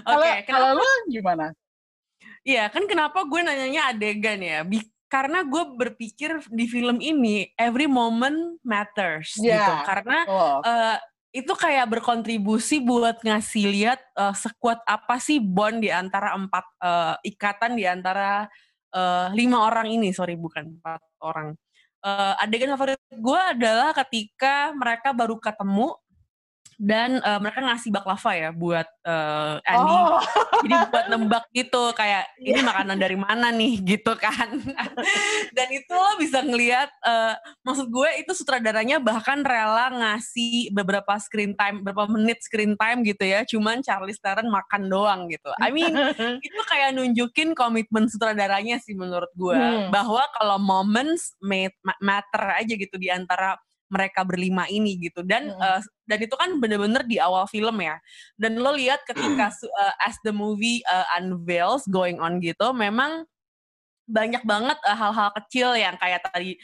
[0.07, 1.51] Oke okay, kalau lu gimana?
[2.47, 4.63] Iya kan kenapa gue nanyanya adegan ya
[5.07, 9.63] karena gue berpikir di film ini every moment matters yeah.
[9.63, 10.59] gitu karena oh.
[10.67, 10.99] uh,
[11.31, 17.15] itu kayak berkontribusi buat ngasih lihat uh, sekuat apa sih bond di antara empat uh,
[17.23, 18.49] ikatan di antara
[18.97, 21.53] uh, lima orang ini sorry bukan empat orang
[22.03, 25.93] uh, adegan favorit gue adalah ketika mereka baru ketemu
[26.77, 29.97] dan uh, mereka ngasih baklava ya buat uh, Andy.
[29.97, 30.21] Oh.
[30.61, 34.61] Jadi buat nembak gitu kayak ini makanan dari mana nih gitu kan.
[35.57, 37.33] dan itu lo bisa ngelihat uh,
[37.65, 43.25] maksud gue itu sutradaranya bahkan rela ngasih beberapa screen time beberapa menit screen time gitu
[43.25, 45.49] ya cuman Charlie Theron makan doang gitu.
[45.57, 45.97] I mean
[46.47, 49.89] itu kayak nunjukin komitmen sutradaranya sih menurut gue hmm.
[49.89, 53.57] bahwa kalau moments matter aja gitu di antara
[53.87, 55.23] mereka berlima ini gitu.
[55.23, 55.61] Dan mm.
[55.61, 57.99] uh, dan itu kan bener-bener di awal film ya.
[58.35, 59.51] Dan lo lihat ketika
[59.83, 63.27] uh, as the movie uh, unveils going on gitu memang
[64.07, 66.55] banyak banget hal hal-hal kecil yang kayak tadi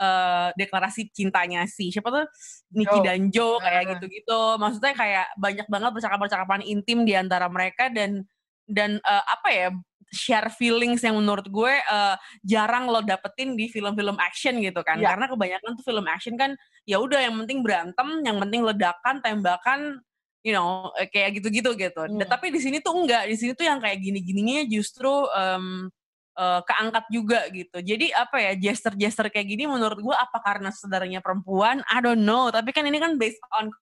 [0.00, 2.26] uh, deklarasi cintanya si siapa tuh?
[2.72, 4.40] Niki dan Joe kayak gitu-gitu.
[4.56, 8.24] Maksudnya kayak banyak banget percakapan-percakapan intim di antara mereka dan
[8.66, 9.68] dan uh, apa ya
[10.12, 15.00] share feelings yang menurut gue uh, jarang lo dapetin di film-film action gitu kan.
[15.00, 15.16] Iya.
[15.16, 16.52] Karena kebanyakan tuh film action kan
[16.84, 20.04] ya udah yang penting berantem, yang penting ledakan, tembakan,
[20.44, 22.02] you know, eh, kayak gitu-gitu gitu.
[22.12, 22.28] Dan Hmm.
[22.28, 25.88] tapi di sini tuh enggak, di sini tuh yang kayak gini-gininya justru em,
[26.36, 27.78] eh, keangkat juga gitu.
[27.80, 31.80] Jadi apa ya, gesture-gesture kayak gini menurut gue apa karena saudaranya perempuan?
[31.88, 32.52] I don't know.
[32.52, 33.72] Tapi kan ini kan based on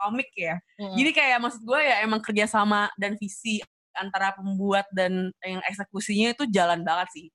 [0.00, 0.58] komik ya.
[0.80, 0.96] Mm-mm.
[0.96, 3.62] Jadi kayak maksud gue ya emang kerjasama dan visi
[3.96, 7.26] antara pembuat dan yang eksekusinya itu jalan banget sih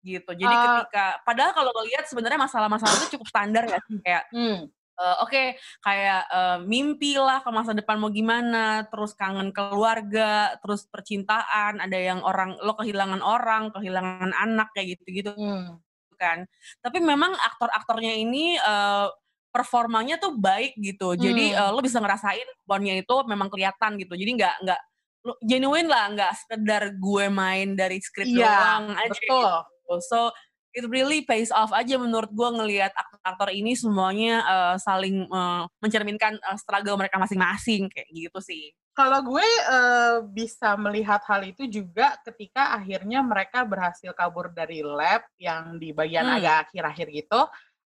[0.00, 0.32] gitu.
[0.32, 4.00] Jadi Uh, ketika padahal kalau lihat sebenarnya masalah-masalah itu cukup standar ya sih.
[4.00, 4.60] kayak Hmm.
[5.00, 5.42] eh, oke
[5.84, 11.98] kayak eh, mimpi lah ke masa depan mau gimana, terus kangen keluarga, terus percintaan, ada
[12.00, 15.80] yang orang lo kehilangan orang, kehilangan anak kayak gitu-gitu Hmm.
[16.16, 16.44] kan.
[16.84, 19.08] Tapi memang aktor-aktornya ini eh,
[19.52, 21.12] performanya tuh baik gitu.
[21.16, 21.60] Jadi Hmm.
[21.60, 24.16] eh, lo bisa ngerasain bondnya itu memang kelihatan gitu.
[24.16, 24.80] Jadi nggak nggak
[25.42, 29.52] genuine lah, nggak sekedar gue main dari skrip Iya, doang aja betul.
[29.60, 29.94] gitu.
[30.06, 30.18] So
[30.70, 36.38] it really pays off aja menurut gue ngelihat aktor-aktor ini semuanya eh, saling eh, mencerminkan
[36.38, 38.70] eh, struggle mereka masing-masing kayak gitu sih.
[38.94, 45.26] Kalau gue eh, bisa melihat hal itu juga ketika akhirnya mereka berhasil kabur dari lab
[45.36, 46.36] yang di bagian Hmm.
[46.38, 47.40] agak akhir-akhir gitu.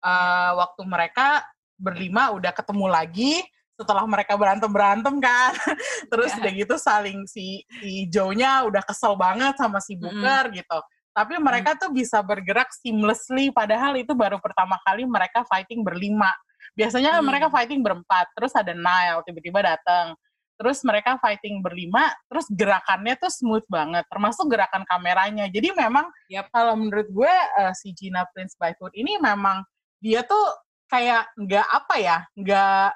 [0.02, 1.46] Eh, waktu mereka
[1.78, 3.34] berlima udah ketemu lagi
[3.78, 5.52] setelah mereka berantem-berantem kan.
[6.12, 6.38] Terus Iya.
[6.44, 9.96] udah gitu saling si, si Joe-nya udah kesel banget sama si.
[9.98, 10.78] Booker gitu.
[11.12, 16.32] Tapi mereka tuh bisa bergerak seamlessly padahal itu baru pertama kali mereka fighting berlima.
[16.72, 17.28] Biasanya Hmm.
[17.28, 20.16] mereka fighting berempat, terus ada Nile tiba-tiba datang
[20.52, 25.50] terus mereka fighting berlima, terus gerakannya tuh smooth banget, termasuk gerakan kameranya.
[25.50, 26.54] Jadi memang Yap.
[26.54, 29.66] kalau menurut gue eh, si Gina Prince Bythewood ini memang
[29.98, 30.38] dia tuh
[30.86, 32.88] kayak nggak apa ya, nggak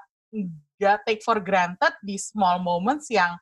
[0.76, 3.36] nggak take for granted di small moments yang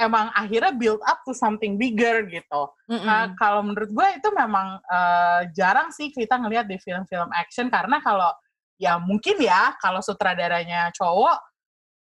[0.00, 2.62] emang akhirnya build up to something bigger gitu.
[2.90, 3.06] Mm-mm.
[3.06, 8.02] Nah, kalau menurut gue itu memang eh, jarang sih kita ngelihat di film-film action karena
[8.02, 8.32] kalau
[8.80, 11.38] ya mungkin ya kalau sutradaranya cowok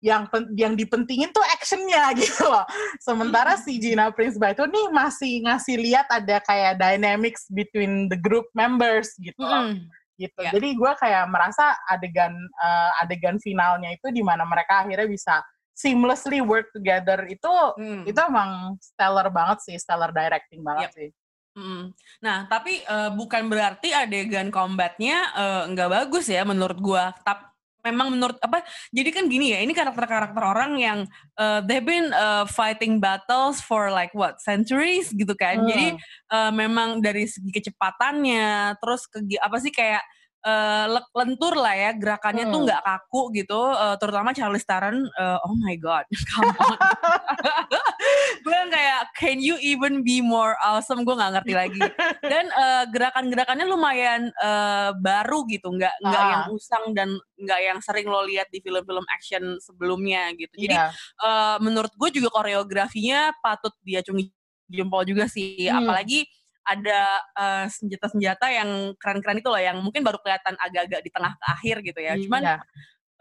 [0.05, 2.65] yang pen- yang dipentingin tuh actionnya gitu loh.
[3.01, 8.49] Sementara si Gina Prince Bythewood nih masih ngasih lihat ada kayak dynamics between the group
[8.53, 9.89] members gitu loh Mm-mm.
[10.15, 10.41] Gitu.
[10.43, 10.51] Ya.
[10.55, 15.43] Jadi gue kayak merasa adegan eh, adegan finalnya itu di mana mereka akhirnya bisa
[15.75, 18.07] seamlessly work together itu Mm.
[18.07, 20.95] itu emang stellar banget sih, stellar directing banget Yep.
[20.95, 21.11] sih.
[21.55, 21.85] Mm.
[22.23, 27.15] Nah, tapi eh, bukan berarti adegan combatnya eh, nggak bagus ya menurut gua.
[27.23, 27.54] Tapi
[27.85, 28.65] memang menurut apa?
[28.91, 30.99] Jadi kan gini ya, ini karakter-karakter orang yang
[31.37, 35.63] eh, they've been eh, fighting battles for like what centuries gitu kan.
[35.63, 35.69] Hmm.
[35.69, 35.87] Jadi
[36.33, 40.03] eh, memang dari segi kecepatannya, terus ke apa sih kayak
[40.45, 42.67] eh, le- lentur lah ya gerakannya tuh Hmm.
[42.69, 43.61] nggak kaku gitu.
[43.67, 46.77] eh, terutama Charlie Theron, eh, oh my god, come on.
[48.45, 51.81] gue kayak can you even be more awesome gue nggak ngerti lagi
[52.33, 56.31] dan eh, gerakan-gerakannya lumayan eh, baru gitu nggak nggak Ah.
[56.31, 60.89] yang usang dan nggak yang sering lo lihat di film-film action sebelumnya gitu jadi Iya.
[61.21, 64.29] eh, menurut gue juga koreografinya patut diacungi
[64.67, 65.81] jempol juga sih Hmm.
[65.81, 66.29] apalagi
[66.65, 67.01] ada
[67.37, 71.77] eh, senjata-senjata yang keren-keren itu loh yang mungkin baru kelihatan agak-agak di tengah ke akhir
[71.85, 72.15] gitu ya.
[72.19, 72.57] Cuman Iya.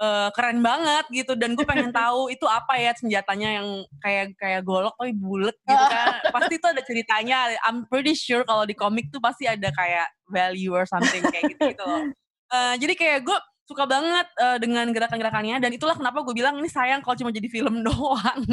[0.04, 3.68] eh, keren banget gitu dan gue pengen tahu itu apa ya senjatanya yang
[4.02, 6.08] kayak kayak golok tapi bulat gitu kan.
[6.36, 10.74] Pasti itu ada ceritanya I'm pretty sure kalau di komik tuh pasti ada kayak value
[10.74, 12.10] or something kayak gitu gitu loh.
[12.54, 16.68] Eh, jadi kayak gue suka banget eh, dengan gerakan-gerakannya dan itulah kenapa gue bilang ini
[16.68, 18.44] sayang kalau cuma jadi film doang.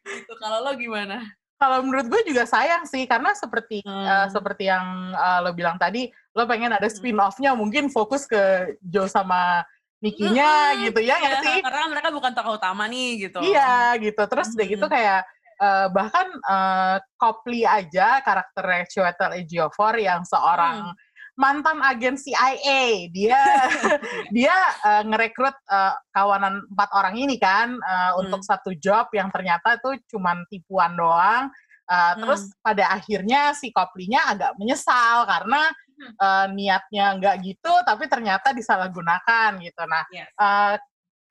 [0.00, 1.20] Gitu kalau lo gimana
[1.60, 4.08] Kalau menurut gue juga sayang sih karena seperti Hmm.
[4.08, 9.04] eh, seperti yang eh, lo bilang tadi, lo pengen ada spin-off-nya mungkin fokus ke Joe
[9.06, 9.60] sama
[10.00, 10.88] Nikinya Mm-mm.
[10.88, 11.58] gitu ya nggak Ya, sih?
[11.60, 14.22] karena mereka bukan tokoh utama nih gitu Iya gitu.
[14.24, 14.92] Terus udah gitu Mhm.
[14.96, 15.20] kayak
[15.60, 20.96] eh, bahkan eh, Copley aja karakternya Chiwetel Ejiofor yang seorang
[21.40, 23.08] mantan agen CIA.
[23.08, 23.40] Dia
[24.36, 24.52] dia
[24.84, 29.96] eh, ngerekrut eh, kawanan empat orang ini kan eh, untuk satu job yang ternyata itu
[30.12, 31.48] cuman tipuan doang.
[31.88, 35.72] Eh, Terus pada akhirnya si Copley-nya agak menyesal karena
[36.04, 39.82] eh, niatnya nggak gitu, tapi ternyata disalahgunakan gitu.
[39.88, 40.28] Nah, Yes.
[40.36, 40.76] eh,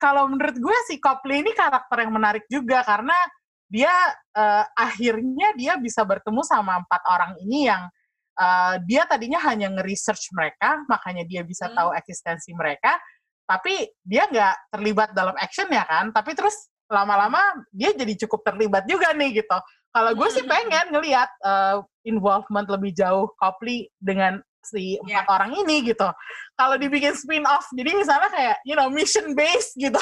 [0.00, 3.14] kalau menurut gue si Copley ini karakter yang menarik juga karena
[3.70, 3.92] dia
[4.34, 7.86] eh, akhirnya dia bisa bertemu sama empat orang ini yang
[8.40, 11.76] eh, dia tadinya hanya nge-research mereka, makanya dia bisa Hmm.
[11.76, 12.96] tahu eksistensi mereka,
[13.44, 16.56] tapi dia nggak terlibat dalam action ya kan, tapi terus
[16.90, 17.38] lama-lama
[17.70, 19.58] dia jadi cukup terlibat juga nih gitu.
[19.90, 20.50] Kalau gue sih Hmm.
[20.50, 21.76] pengen ngelihat eh,
[22.08, 25.32] involvement lebih jauh Copley dengan si empat Ya.
[25.32, 26.04] orang ini gitu.
[26.52, 29.96] Kalau dibikin spin off, jadi misalnya kayak you know mission based gitu,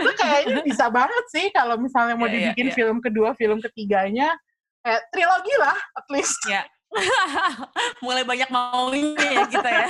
[0.00, 2.74] itu kayaknya bisa banget sih kalau misalnya mau Iya, iya, dibikin iya.
[2.76, 4.28] film kedua, film ketiganya,
[4.84, 6.36] kayak trilogi lah at least.
[6.44, 6.68] Ya.
[8.04, 9.88] Mulai banyak maunya ya kita ya.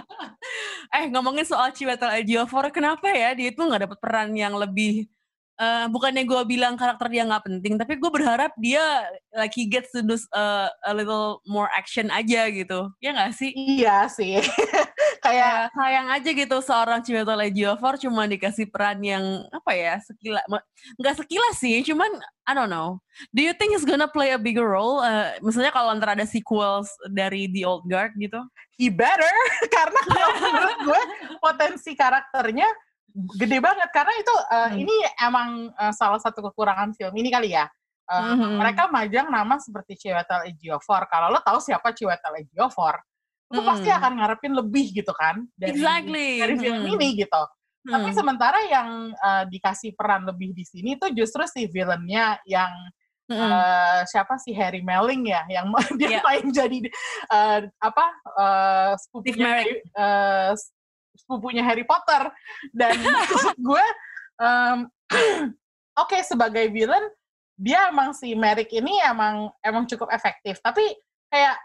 [0.96, 5.06] eh ngomongin soal Chiwetel Ejiofor, kenapa ya dia itu nggak dapat peran yang lebih
[5.60, 9.90] eh, bukannya gue bilang karakter dia nggak penting, tapi gue berharap dia like he gets
[9.90, 12.90] to do uh, a little more action aja gitu.
[13.02, 13.50] Ya nggak sih?
[13.54, 14.38] Iya sih.
[15.22, 19.22] kayak sayang aja gitu seorang Chiwetel Ejiofor cuma dikasih peran yang
[19.54, 20.42] apa ya sekilas
[20.98, 22.10] nggak sekilas sih cuman
[22.42, 22.98] I don't know
[23.30, 26.90] do you think he's gonna play a bigger role uh, misalnya kalau ntar ada sequels
[27.14, 28.42] dari The Old Guard gitu
[28.74, 29.30] he better
[29.78, 31.02] karena kalau menurut gue
[31.38, 32.66] potensi karakternya
[33.38, 34.80] gede banget karena itu uh, Hmm.
[34.82, 37.68] ini emang uh, salah satu kekurangan film ini kali ya.
[38.08, 38.56] Uh, Mhm.
[38.58, 41.06] Mereka majang nama seperti Chiwetel Ejiofor.
[41.12, 42.96] Kalau lo tahu siapa Chiwetel Ejiofor,
[43.52, 43.68] lo Mhm.
[43.68, 46.40] pasti akan ngarepin lebih gitu kan dari, Exactly.
[46.40, 46.92] dari film Mhm.
[46.96, 47.42] ini gitu.
[47.82, 48.18] Tapi Hmm.
[48.18, 52.72] sementara yang uh, dikasih peran lebih di sini tuh justru si villainnya yang
[53.32, 56.20] eh, siapa sih Harry Melling ya yang dia Iya.
[56.20, 56.78] main jadi
[57.32, 58.04] eh, apa
[59.00, 59.50] Steve sepupunya
[59.88, 60.50] eh,
[61.16, 62.28] sepupunya Harry Potter
[62.76, 62.92] dan
[63.56, 63.84] gue
[64.36, 64.78] em,
[66.02, 67.08] oke sebagai villain
[67.56, 70.84] dia emang si Merrick ini emang emang cukup efektif tapi
[71.32, 71.56] kayak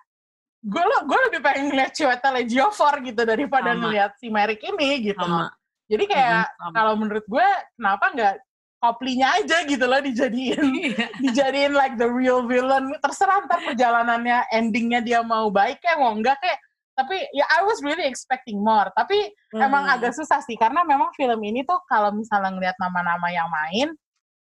[0.59, 3.81] gue lo gue lebih pengen ngeliat Chiwetel Ejiofor gitu daripada Sama.
[3.85, 5.53] ngeliat si Merrick ini gitu Sama.
[5.85, 6.71] jadi kayak sama.
[6.73, 8.33] kalau menurut gue kenapa nggak
[8.77, 10.61] koplinya aja gitu loh dijadiin
[10.93, 11.05] Iya.
[11.19, 16.37] dijadiin like the real villain terserah ntar perjalanannya endingnya dia mau baik kayak mau enggak
[16.37, 16.57] kayak
[16.93, 19.93] tapi ya I was really expecting more tapi emang Hmm.
[19.93, 23.89] agak susah sih karena memang film ini tuh kalau misalnya ngeliat nama-nama yang main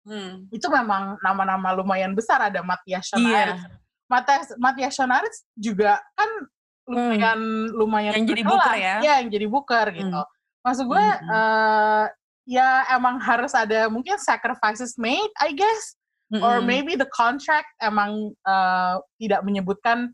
[0.03, 0.51] Hmm.
[0.51, 3.82] itu memang nama-nama lumayan besar ada Matias Schoenaerts Iya.
[4.11, 6.29] Matias Matias Schoenaerts juga kan
[6.83, 7.39] lumayan
[7.71, 8.19] lumayan Hmm.
[8.23, 8.95] Yang jadi booker ya?
[8.99, 10.21] Iya, yang jadi booker gitu
[10.63, 11.27] maksud gue Hmm.
[11.31, 12.05] eh,
[12.43, 15.95] ya emang harus ada mungkin sacrifices made I guess
[16.33, 16.67] or Mm-mm.
[16.67, 20.11] maybe the contract emang uh, tidak menyebutkan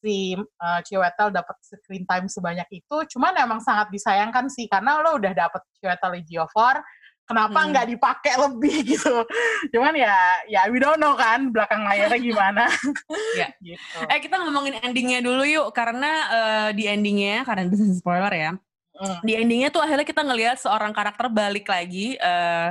[0.00, 5.18] si uh, Chiwetel dapat screen time sebanyak itu cuman emang sangat disayangkan sih karena lo
[5.18, 6.80] udah dapet Chiwetel Ejiofor
[7.26, 7.74] kenapa Hmm.
[7.74, 9.26] nggak dipakai lebih gitu
[9.68, 10.14] cuman ya
[10.46, 12.64] ya we don't know kan belakang layarnya gimana
[13.38, 13.50] Ya.
[13.58, 18.50] gitu Eh kita ngomongin endingnya dulu yuk karena eh, di endingnya karena is spoiler ya.
[18.96, 19.16] Mm.
[19.20, 22.14] Di endingnya tuh akhirnya kita ngelihat seorang karakter balik lagi.
[22.14, 22.70] eh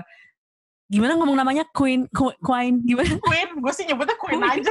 [0.85, 3.17] gimana ngomong namanya Queen Qu- Queen gimana?
[3.19, 4.69] Queen gue sih nyebutnya Queen aja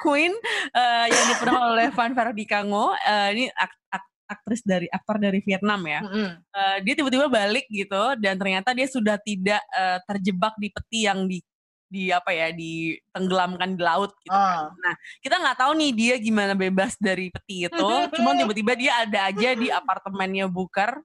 [0.00, 0.32] Queen
[0.72, 2.92] eh, yang diperan oleh Van Verdikango.
[2.96, 6.00] Eh, ini ak- ak- aktris dari aktor dari Vietnam ya.
[6.02, 6.28] Mm-mm.
[6.40, 11.28] Eh, dia tiba-tiba balik gitu dan ternyata dia sudah tidak eh, terjebak di peti yang
[11.28, 11.38] di
[11.84, 14.66] di apa ya ditenggelamkan di laut gitu Ah.
[14.66, 14.74] kan.
[14.82, 17.88] Nah, kita nggak tahu nih dia gimana bebas dari peti itu.
[18.10, 20.98] Cuman tiba-tiba dia ada aja di apartemennya Booker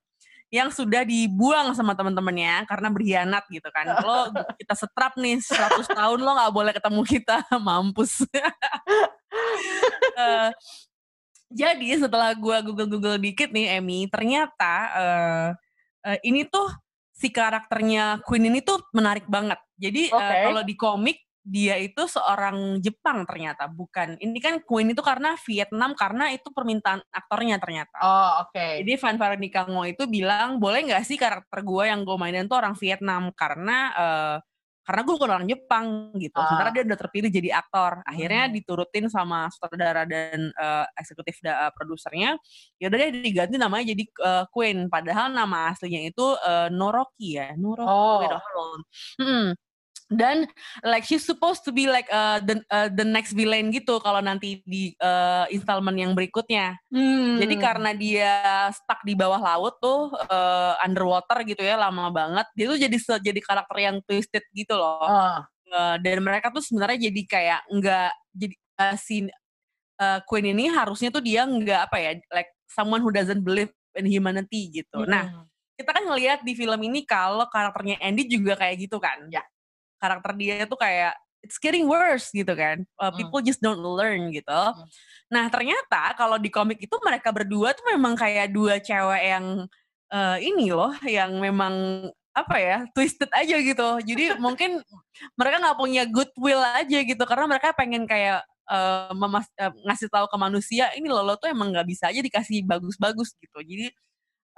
[0.50, 4.02] yang sudah dibuang sama teman-temannya karena berkhianat gitu kan.
[4.02, 8.26] Lo kita setrap nih 100 tahun lo nggak boleh ketemu kita, mampus.
[10.20, 10.50] Eh,
[11.50, 15.50] jadi setelah gua google-google dikit nih Emmy, ternyata eh,
[16.14, 16.70] eh, ini tuh
[17.10, 19.60] si karakternya Queen ini tuh menarik banget.
[19.76, 20.38] Jadi eh, Oke.
[20.46, 21.18] kalau di komik
[21.50, 24.22] dia itu seorang Jepang ternyata, bukan.
[24.22, 27.98] Ini kan Queen itu karena Vietnam karena itu permintaan aktornya ternyata.
[28.06, 32.46] oh oke Jadi Van Verdikango itu bilang boleh nggak sih karakter gue yang gue mainin
[32.46, 34.38] tuh orang Vietnam karena eh,
[34.90, 35.86] karena gue bukan orang Jepang
[36.18, 36.34] gitu.
[36.34, 36.50] Ah.
[36.50, 38.02] Sementara dia udah terpilih jadi aktor.
[38.10, 38.54] Akhirnya Hmm.
[38.58, 42.42] diturutin sama sutradara dan eh, eksekutif da- produsernya.
[42.82, 44.90] Ya udah deh diganti namanya jadi eh, Queen.
[44.90, 48.18] Padahal nama aslinya itu eh, Noroki ya, Noroki Oh.
[48.26, 48.66] Widodo.
[50.10, 50.50] Dan
[50.82, 54.58] like she's supposed to be like uh, the uh, the next villain gitu kalau nanti
[54.66, 56.82] di uh, installment yang berikutnya.
[56.90, 57.38] Hmm.
[57.38, 58.34] Jadi karena dia
[58.74, 63.40] stuck di bawah laut tuh uh, underwater gitu ya lama banget, dia tuh jadi jadi
[63.40, 65.06] karakter yang twisted gitu loh.
[65.06, 65.46] Ah.
[65.70, 69.30] Uh, dan mereka tuh sebenarnya jadi kayak nggak jadi uh, si
[70.02, 74.10] uh, Queen ini harusnya tuh dia nggak apa ya like someone who doesn't believe in
[74.10, 75.06] humanity gitu.
[75.06, 75.46] Nah Hmm.
[75.78, 79.30] kita kan ngelihat di film ini kalau karakternya Andy juga kayak gitu kan.
[79.30, 79.46] Ya.
[80.00, 82.84] Karakter dia tuh kayak it's getting worse gitu kan.
[83.00, 83.18] Uh, Hmm.
[83.20, 84.62] people just don't learn gitu.
[85.32, 89.46] Nah ternyata kalau di komik itu mereka berdua tuh memang kayak dua cewek yang
[90.10, 93.88] eh, ini loh, yang memang apa ya twisted aja gitu.
[94.04, 94.82] Jadi mungkin
[95.40, 100.26] mereka nggak punya goodwill aja gitu karena mereka pengen kayak eh, memas- eh, ngasih tahu
[100.28, 103.60] ke manusia ini loh lo tuh emang nggak bisa aja dikasih bagus-bagus gitu.
[103.64, 103.88] Jadi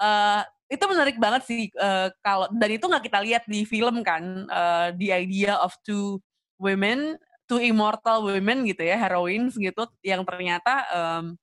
[0.02, 0.42] eh,
[0.72, 4.88] itu menarik banget sih eh, kalau dan itu nggak kita lihat di film kan eh,
[4.96, 6.24] the idea of two
[6.56, 7.20] women
[7.52, 11.36] two immortal women gitu ya heroines gitu yang ternyata em,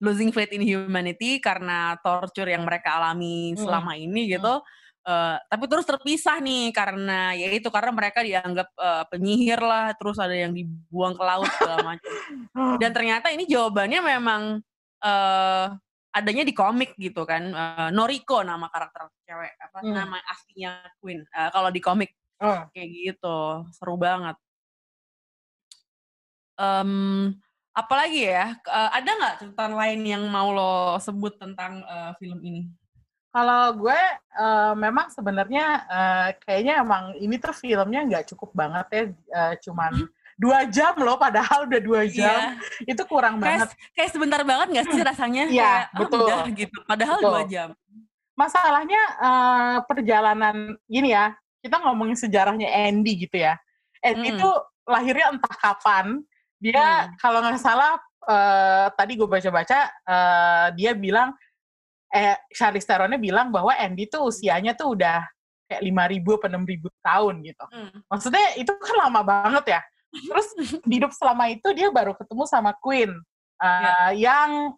[0.00, 3.60] losing faith in humanity karena torture yang mereka alami Hmm.
[3.68, 4.64] selama ini gitu
[5.02, 10.14] Uh, tapi terus terpisah nih karena ya itu karena mereka dianggap uh, penyihir lah terus
[10.14, 12.06] ada yang dibuang ke laut segala macam
[12.80, 14.62] dan ternyata ini jawabannya memang
[15.02, 15.74] uh,
[16.12, 19.92] adanya di komik gitu kan uh, Noriko nama karakter cewek apa hmm.
[19.92, 22.12] nama aslinya Queen uh, kalau di komik
[22.44, 22.68] oh.
[22.76, 24.36] kayak gitu seru banget
[26.60, 27.32] um,
[27.72, 32.68] apalagi ya uh, ada nggak cerita lain yang mau lo sebut tentang uh, film ini
[33.32, 34.00] kalau gue
[34.36, 40.04] uh, memang sebenarnya uh, kayaknya emang ini tuh filmnya nggak cukup banget ya, uh, cuman
[40.04, 40.21] hmm.
[40.38, 42.12] Dua jam loh, padahal udah dua iya.
[42.12, 42.90] jam, yeah.
[42.92, 43.68] itu kurang kayak, banget.
[43.94, 45.44] Kayak sebentar banget nggak sih rasanya?
[45.48, 46.26] Iya, yeah, betul.
[46.26, 47.30] Oh, gitu, padahal betul.
[47.30, 47.68] dua jam.
[48.32, 53.60] Masalahnya uh, perjalanan gini ya, kita ngomongin sejarahnya Andy gitu ya.
[54.02, 54.36] Andy hmm.
[54.40, 54.50] itu
[54.88, 56.18] lahirnya entah kapan.
[56.58, 57.18] Dia hmm.
[57.20, 61.34] kalau nggak salah uh, tadi gue baca-baca, uh, dia bilang
[62.12, 65.24] eh Charlize Theronnya bilang bahwa Andy tuh usianya tuh udah
[65.64, 67.64] kayak lima ribu atau enam ribu tahun gitu.
[67.72, 68.04] Hmm.
[68.10, 69.80] Maksudnya itu kan lama banget ya.
[70.12, 70.48] Terus
[70.84, 73.10] hidup selama itu dia baru ketemu sama Queen
[73.60, 74.10] uh, yeah.
[74.12, 74.76] yang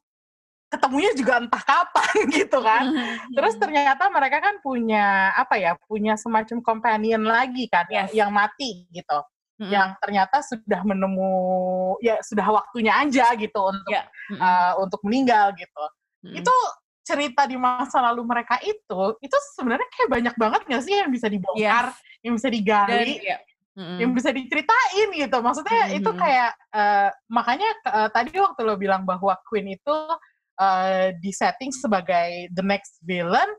[0.75, 2.85] ketemunya juga entah kapan gitu kan.
[3.31, 8.11] Terus ternyata mereka kan punya apa ya, punya semacam companion lagi kan yes.
[8.11, 9.19] yang mati gitu.
[9.55, 9.71] Mm-hmm.
[9.71, 11.33] Yang ternyata sudah menemu
[12.03, 14.07] ya sudah waktunya aja gitu untuk yeah.
[14.35, 14.43] mm-hmm.
[14.43, 15.85] uh, untuk meninggal gitu.
[16.27, 16.43] Mm-hmm.
[16.43, 16.55] Itu
[17.05, 21.29] cerita di masa lalu mereka itu itu sebenarnya kayak banyak banget nggak sih yang bisa
[21.29, 22.25] dibongkar, yes.
[22.25, 23.41] yang bisa digali, Dan, yeah.
[23.77, 23.99] Mm-hmm.
[24.01, 25.39] yang bisa diceritain gitu.
[25.39, 25.99] Maksudnya mm-hmm.
[26.01, 29.97] itu kayak uh, makanya uh, tadi waktu lo bilang bahwa Queen itu
[30.59, 33.51] uh, di setting sebagai the next villain,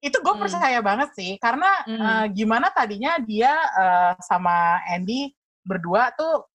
[0.00, 0.42] itu gue mm.
[0.42, 1.98] percaya banget sih karena mm.
[1.98, 5.34] uh, gimana tadinya dia uh, sama Andy
[5.66, 6.46] berdua tuh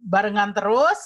[0.00, 0.96] barengan terus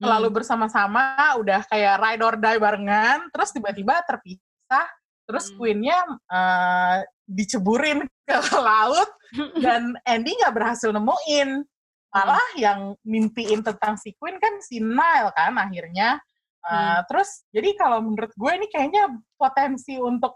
[0.00, 0.32] hmm.
[0.32, 4.88] bersama-sama udah kayak ride or die barengan terus tiba-tiba terpisah
[5.30, 5.56] terus hmm.
[5.56, 9.08] Queennya uh, diceburin ke laut
[9.64, 11.62] dan Andy nggak berhasil nemuin
[12.10, 12.58] malah hmm.
[12.58, 16.18] yang mimpiin tentang si Queen kan si Nile kan akhirnya
[16.66, 17.00] uh, hmm.
[17.06, 20.34] terus jadi kalau menurut gue ini kayaknya potensi untuk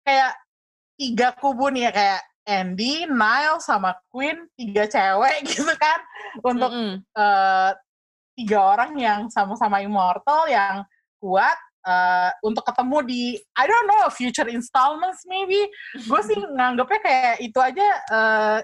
[0.00, 0.32] kayak
[0.96, 6.00] tiga kubu nih ya kayak Andy, Nile sama Queen tiga cewek gitu kan
[6.40, 6.96] untuk mm -hmm.
[7.14, 7.70] uh,
[8.34, 10.82] tiga orang yang sama-sama immortal yang
[11.20, 13.22] kuat uh, untuk ketemu di
[13.56, 15.68] I don't know future installments maybe.
[16.04, 18.58] Gue sih nganggepnya kayak itu aja uh,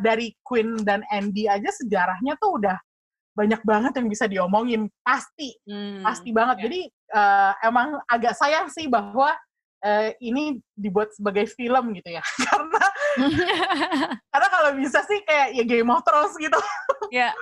[0.00, 2.76] dari Queen dan Andy aja sejarahnya tuh udah
[3.32, 4.88] banyak banget yang bisa diomongin.
[5.04, 6.56] Pasti hmm, pasti banget.
[6.60, 6.64] yeah.
[6.68, 6.80] jadi
[7.16, 9.32] uh, emang agak sayang sih bahwa
[9.84, 12.22] uh, ini dibuat sebagai film gitu ya.
[12.48, 12.84] Karena
[14.32, 16.58] karena kalau bisa sih kayak ya Game of Thrones gitu.
[17.12, 17.36] Ya.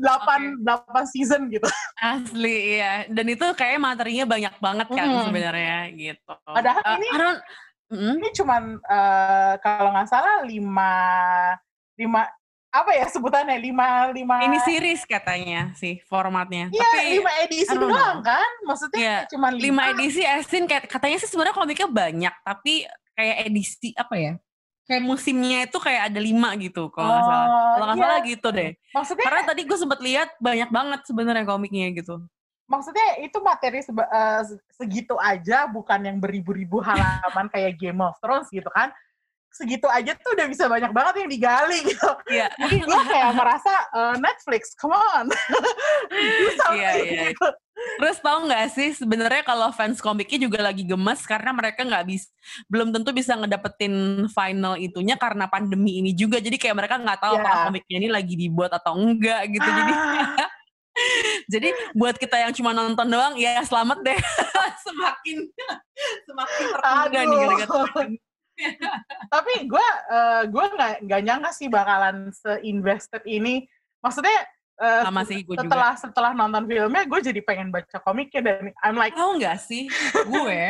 [0.00, 1.68] delapan delapan season gitu.
[2.00, 3.04] Asli ya.
[3.12, 5.24] Dan itu kayak materinya banyak banget kan hmm.
[5.28, 6.34] sebenarnya gitu.
[6.48, 7.06] Padahal uh, ini
[7.92, 8.14] mm.
[8.18, 10.92] ini cuman uh, kalau nggak salah lima
[11.94, 12.26] lima
[12.74, 18.18] apa ya sebutannya lima lima ini series katanya sih formatnya iya Tapi, lima edisi doang
[18.18, 19.62] kan maksudnya yeah, cuma lima.
[19.62, 22.82] lima edisi Esin katanya sih sebenarnya komiknya banyak tapi
[23.14, 24.32] kayak edisi apa ya
[24.84, 28.04] kayak musimnya itu kayak ada lima gitu kalau nggak oh, salah kalau nggak iya.
[28.04, 32.14] salah gitu deh maksudnya karena tadi gue sempat lihat banyak banget sebenarnya komiknya gitu
[32.64, 34.40] maksudnya itu materi seba, uh,
[34.76, 38.92] segitu aja bukan yang beribu-ribu halaman kayak Game of Thrones gitu kan
[39.54, 42.10] segitu aja tuh udah bisa banyak banget yang digali gitu.
[42.26, 42.50] Iya.
[42.58, 45.30] Jadi gue kayak merasa uh, Netflix, come on,
[46.74, 47.22] Iya iya.
[47.30, 47.48] Gitu.
[47.94, 52.28] Terus tau nggak sih sebenarnya kalau fans komiknya juga lagi gemes karena mereka nggak bisa
[52.66, 56.42] belum tentu bisa ngedapetin final itunya karena pandemi ini juga.
[56.42, 57.42] Jadi kayak mereka nggak tahu yeah.
[57.44, 59.68] apakah komiknya ini lagi dibuat atau enggak gitu.
[59.68, 59.76] Ah.
[59.76, 59.92] Jadi
[61.52, 64.18] jadi buat kita yang cuma nonton doang ya selamat deh
[64.86, 65.38] semakin
[66.22, 68.04] semakin tertunda nih gara-gara
[69.34, 73.66] tapi gue uh, gue nggak nggak nyangka sih bakalan se-invested ini
[73.98, 74.46] maksudnya
[74.80, 76.02] uh, Sama sih, gue setelah juga.
[76.08, 80.60] setelah nonton filmnya gue jadi pengen baca komiknya dan I'm like tahu nggak sih gue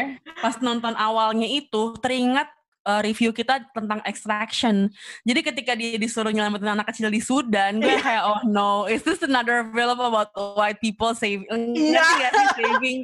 [0.41, 2.49] pas nonton awalnya itu teringat
[2.85, 4.93] uh, review kita tentang extraction.
[5.25, 9.25] Jadi ketika dia disuruh nyelamatin anak kecil di Sudan, gue kayak oh no, is this
[9.25, 12.31] another film about white people saving, yeah.
[12.31, 12.99] sih saving,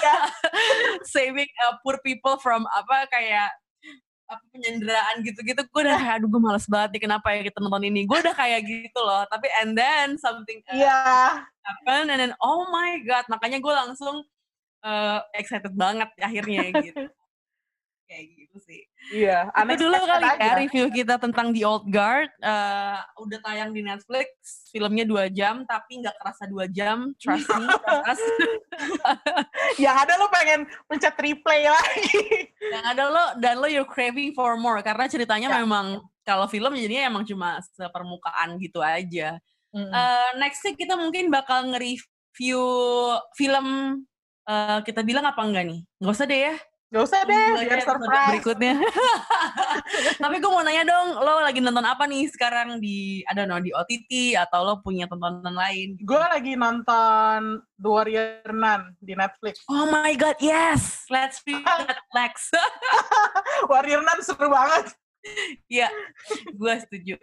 [0.00, 0.24] yeah.
[1.14, 3.50] saving uh, poor people from apa kayak
[4.26, 7.86] apa penyanderaan gitu-gitu gue udah kayak aduh gue males banget nih kenapa ya kita nonton
[7.86, 11.46] ini gue udah kayak gitu loh tapi and then something uh, yeah.
[11.62, 14.26] happen and then oh my god makanya gue langsung
[14.82, 17.06] uh, excited banget akhirnya gitu
[18.06, 18.85] kayak gitu sih.
[19.06, 20.58] Iya, Itu dulu kali ya aja.
[20.58, 22.26] review kita tentang The Old Guard.
[22.42, 24.26] Eh, udah tayang di Netflix,
[24.68, 27.14] filmnya dua jam, tapi nggak kerasa dua jam.
[27.14, 27.64] Trust me,
[28.02, 28.20] trust us.
[29.84, 32.50] Yang ada lo pengen pencet replay lagi.
[32.58, 35.62] Yang ada lo dan lo you're craving for more karena ceritanya Ya.
[35.62, 39.38] memang kalau film jadinya emang cuma sepermukaan gitu aja.
[39.70, 39.86] Mm.
[39.86, 42.62] Eh, nextnya kita mungkin bakal nge-review
[43.38, 43.66] film
[44.46, 45.80] eh, kita bilang apa enggak nih?
[46.02, 46.54] Nggak usah deh ya.
[46.96, 48.28] Gak usah deh, aja biar surprise.
[48.32, 48.74] berikutnya.
[50.24, 53.68] Tapi gue mau nanya dong, lo lagi nonton apa nih sekarang di, don't know, di
[53.68, 56.00] OTT atau lo punya tontonan lain?
[56.00, 59.60] Gue lagi nonton The Warrior Nun di Netflix.
[59.68, 61.04] Oh my god, yes!
[61.12, 62.48] Let's be Netflix.
[63.70, 64.96] Warrior Nun seru banget.
[65.66, 65.88] Iya,
[66.52, 67.14] gue setuju.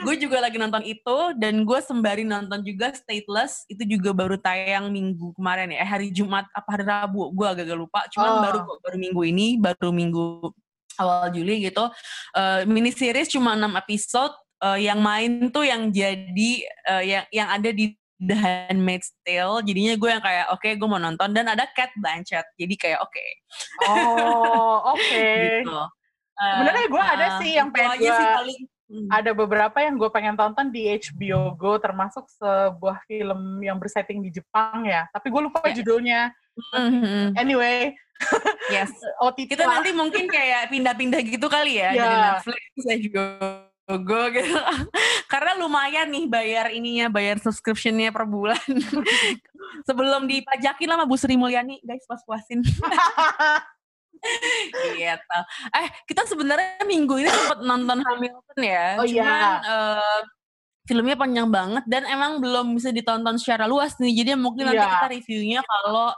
[0.00, 4.88] Gue juga lagi nonton itu dan gue sembari nonton juga Stateless itu juga baru tayang
[4.88, 8.00] minggu kemarin ya, eh, hari Jumat apa hari Rabu, gue agak-agak lupa.
[8.12, 8.40] Cuman Oh.
[8.44, 10.52] baru baru minggu ini, baru minggu
[10.96, 11.88] awal Juli gitu.
[12.34, 14.32] Eh, mini series cuma 6 episode.
[14.60, 16.50] eh, yang main tuh yang jadi
[16.84, 19.64] eh, yang yang ada di The Handmaid's Tale.
[19.64, 22.44] Jadinya gue yang kayak oke gue mau nonton dan ada Cat Blanchett.
[22.60, 23.24] Jadi kayak oke
[23.88, 25.24] Oh, oke.
[25.64, 25.80] gitu.
[26.40, 28.60] Sebenarnya gue ada Eh, sih yang pengen paling.
[28.90, 29.06] Hmm.
[29.06, 34.34] Ada beberapa yang gue pengen tonton di HBO Go, termasuk sebuah film yang bersetting di
[34.34, 35.06] Jepang ya.
[35.14, 35.78] Tapi gue lupa Ya.
[35.78, 36.20] judulnya.
[36.74, 37.38] Mhm.
[37.38, 37.94] Anyway,
[38.68, 38.90] Yes.
[39.24, 39.78] OTT Kita lah.
[39.78, 42.22] nanti mungkin kayak pindah-pindah gitu kali ya dari Ya.
[42.34, 42.60] Netflix
[42.98, 43.22] juga
[43.90, 44.54] go gitu.
[45.32, 48.58] Karena lumayan nih bayar ininya, bayar subscriptionnya per bulan.
[49.88, 52.60] Sebelum dipajakin lah sama Bu Sri Mulyani, guys pas-puasin.
[54.96, 55.38] Gitu.
[55.74, 58.86] Eh, kita sebenarnya minggu ini sempat nonton Hamilton ya.
[59.00, 59.22] Oh, iya.
[59.24, 60.20] Cuman eh,
[60.88, 64.24] filmnya panjang banget dan emang belum bisa ditonton secara luas nih.
[64.24, 64.90] Jadi mungkin nanti Iya.
[64.98, 66.10] kita reviewnya kalau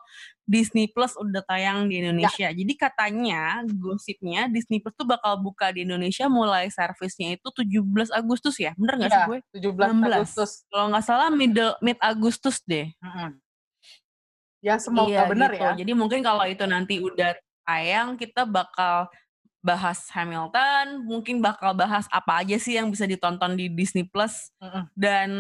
[0.42, 2.50] Disney Plus udah tayang di Indonesia.
[2.50, 2.56] Ya.
[2.56, 8.58] Jadi katanya gosipnya Disney Plus tuh bakal buka di Indonesia mulai servisnya itu 17 Agustus
[8.58, 8.74] ya.
[8.74, 9.38] Bener nggak sih Iya, gue?
[9.54, 10.18] 17 16.
[10.18, 10.50] Agustus.
[10.66, 12.90] Kalau nggak salah middle mid Agustus deh.
[12.98, 13.38] Mm-mm.
[14.62, 15.62] Ya semoga iya, benar gitu.
[15.62, 15.70] ya.
[15.74, 17.34] Jadi mungkin kalau itu nanti udah
[17.66, 19.08] tayang, kita bakal
[19.62, 24.90] bahas Hamilton, mungkin bakal bahas apa aja sih yang bisa ditonton di Disney Plus Mm-mm.
[24.98, 25.30] dan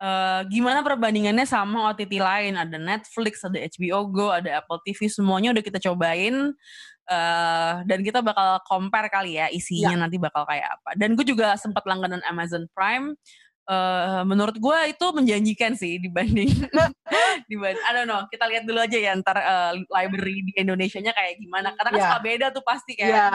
[0.00, 2.56] eh, gimana perbandingannya sama OTT lain.
[2.56, 6.56] Ada Netflix, ada HBO Go, ada Apple TV, semuanya udah kita cobain.
[7.08, 10.92] eh, dan kita bakal compare kali ya isinya nanti bakal kayak apa.
[10.92, 13.16] Dan gue juga sempat langganan Amazon Prime.
[13.68, 16.48] Eh, menurut gue itu menjanjikan sih dibanding
[17.50, 21.36] dibanding I don't know kita lihat dulu aja ya ntar eh, library di Indonesia-nya kayak
[21.36, 22.06] gimana karena kan Iya.
[22.08, 23.28] suka beda tuh pasti kan Iya.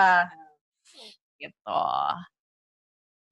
[1.39, 1.83] gitu.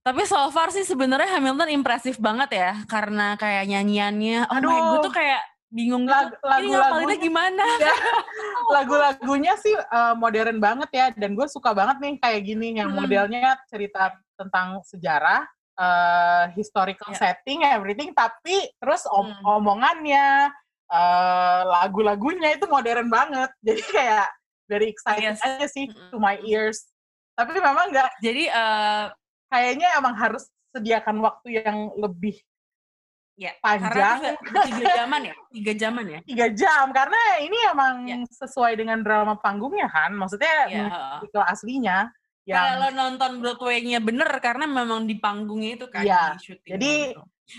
[0.02, 4.50] Tapi so far sih sebenarnya Hamilton impresif banget ya karena kayak nyanyiannya.
[4.50, 5.04] Oh my, gue Aduh.
[5.06, 6.12] tuh kayak bingung gitu.
[6.12, 7.66] Lag- Ini ngapalinnya lagu-lagunya gimana?
[7.86, 7.96] Ya,
[8.76, 13.06] lagu-lagunya sih eh, modern banget ya dan gue suka banget nih kayak gini yang Hmm.
[13.06, 15.46] modelnya cerita tentang sejarah
[15.82, 17.18] eh, historical Ya.
[17.18, 19.58] setting everything tapi terus om- Hmm.
[19.58, 20.54] omongannya
[20.88, 24.28] eh, lagu-lagunya itu modern banget jadi kayak
[24.70, 25.42] very excited Yes.
[25.42, 26.12] aja sih Mm-mm.
[26.14, 26.86] to my ears
[27.34, 29.06] tapi memang nggak Jadi eh
[29.50, 32.38] kayaknya emang harus sediakan waktu yang lebih
[33.36, 34.38] ya Panjang.
[34.70, 36.20] tiga jaman ya, tiga jaman ya.
[36.24, 38.18] tiga jam karena ini emang Ya.
[38.30, 40.88] sesuai dengan drama panggungnya kan maksudnya Ya.
[41.48, 42.12] aslinya
[42.52, 46.36] yang Kalau nonton Broadway-nya bener karena memang di panggungnya itu kan Iya.
[46.36, 46.72] di syuting.
[46.76, 47.08] Jadi-.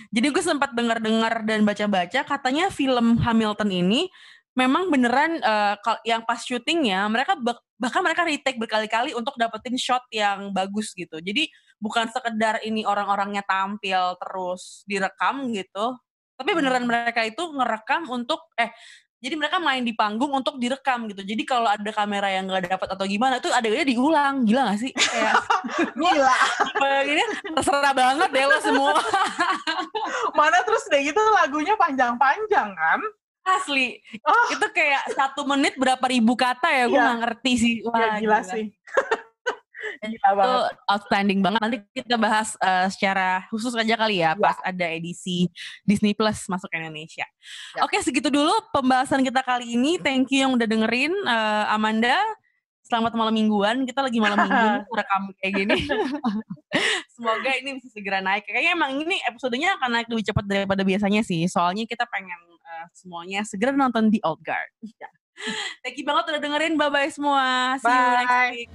[0.08, 4.08] Jadi gue sempat dengar-dengar dan baca-baca katanya film Hamilton ini
[4.56, 5.36] memang beneran
[5.84, 10.96] kal- yang pas syutingnya mereka bak- bahkan mereka retake berkali-kali untuk dapetin shot yang bagus
[10.96, 11.20] gitu.
[11.20, 15.98] Jadi bukan sekedar ini orang-orangnya tampil terus direkam gitu,
[16.40, 18.72] tapi beneran mereka itu ngerekam untuk eh
[19.22, 21.22] jadi mereka main di panggung untuk direkam gitu.
[21.22, 24.42] Jadi kalau ada kamera yang nggak dapat atau gimana tuh adegannya diulang.
[24.42, 24.90] Gila gak sih?
[24.90, 25.38] Kayak
[26.02, 26.36] gila
[27.06, 27.22] ini
[27.54, 28.98] terserah banget deh lo semua.
[30.38, 33.00] mana terus deh gitu lagunya panjang-panjang kan
[33.42, 33.98] Asli.
[34.26, 34.46] Oh.
[34.54, 36.84] Itu kayak satu menit berapa ribu kata ya.
[36.90, 37.06] Gue Iya.
[37.14, 37.74] gak ngerti sih.
[37.78, 39.21] ya Wah, gila sih gila
[40.02, 40.52] Itu
[40.90, 41.60] outstanding banget.
[41.62, 44.34] Nanti kita bahas eh, secara khusus aja kali ya.
[44.34, 44.42] Iya.
[44.42, 45.46] Pas ada edisi
[45.86, 47.26] Disney Plus masuk ke Indonesia.
[47.78, 47.80] Ya.
[47.86, 50.02] Oke segitu dulu pembahasan kita kali ini.
[50.02, 51.14] Thank you yang udah dengerin.
[51.14, 52.18] Eh, Amanda.
[52.82, 53.86] Selamat malam mingguan.
[53.86, 55.78] Kita lagi malam minggu nih, rekam kayak gini.
[57.14, 58.42] Semoga ini bisa segera naik.
[58.44, 61.46] Kayaknya emang ini episodenya akan naik lebih cepat daripada biasanya sih.
[61.46, 64.74] Soalnya kita pengen eh, semuanya segera nonton The Old Guard.
[65.82, 66.78] Thank you banget udah dengerin.
[66.78, 67.76] Bye-bye semua.
[67.80, 68.50] See you next Bye.
[68.54, 68.70] week.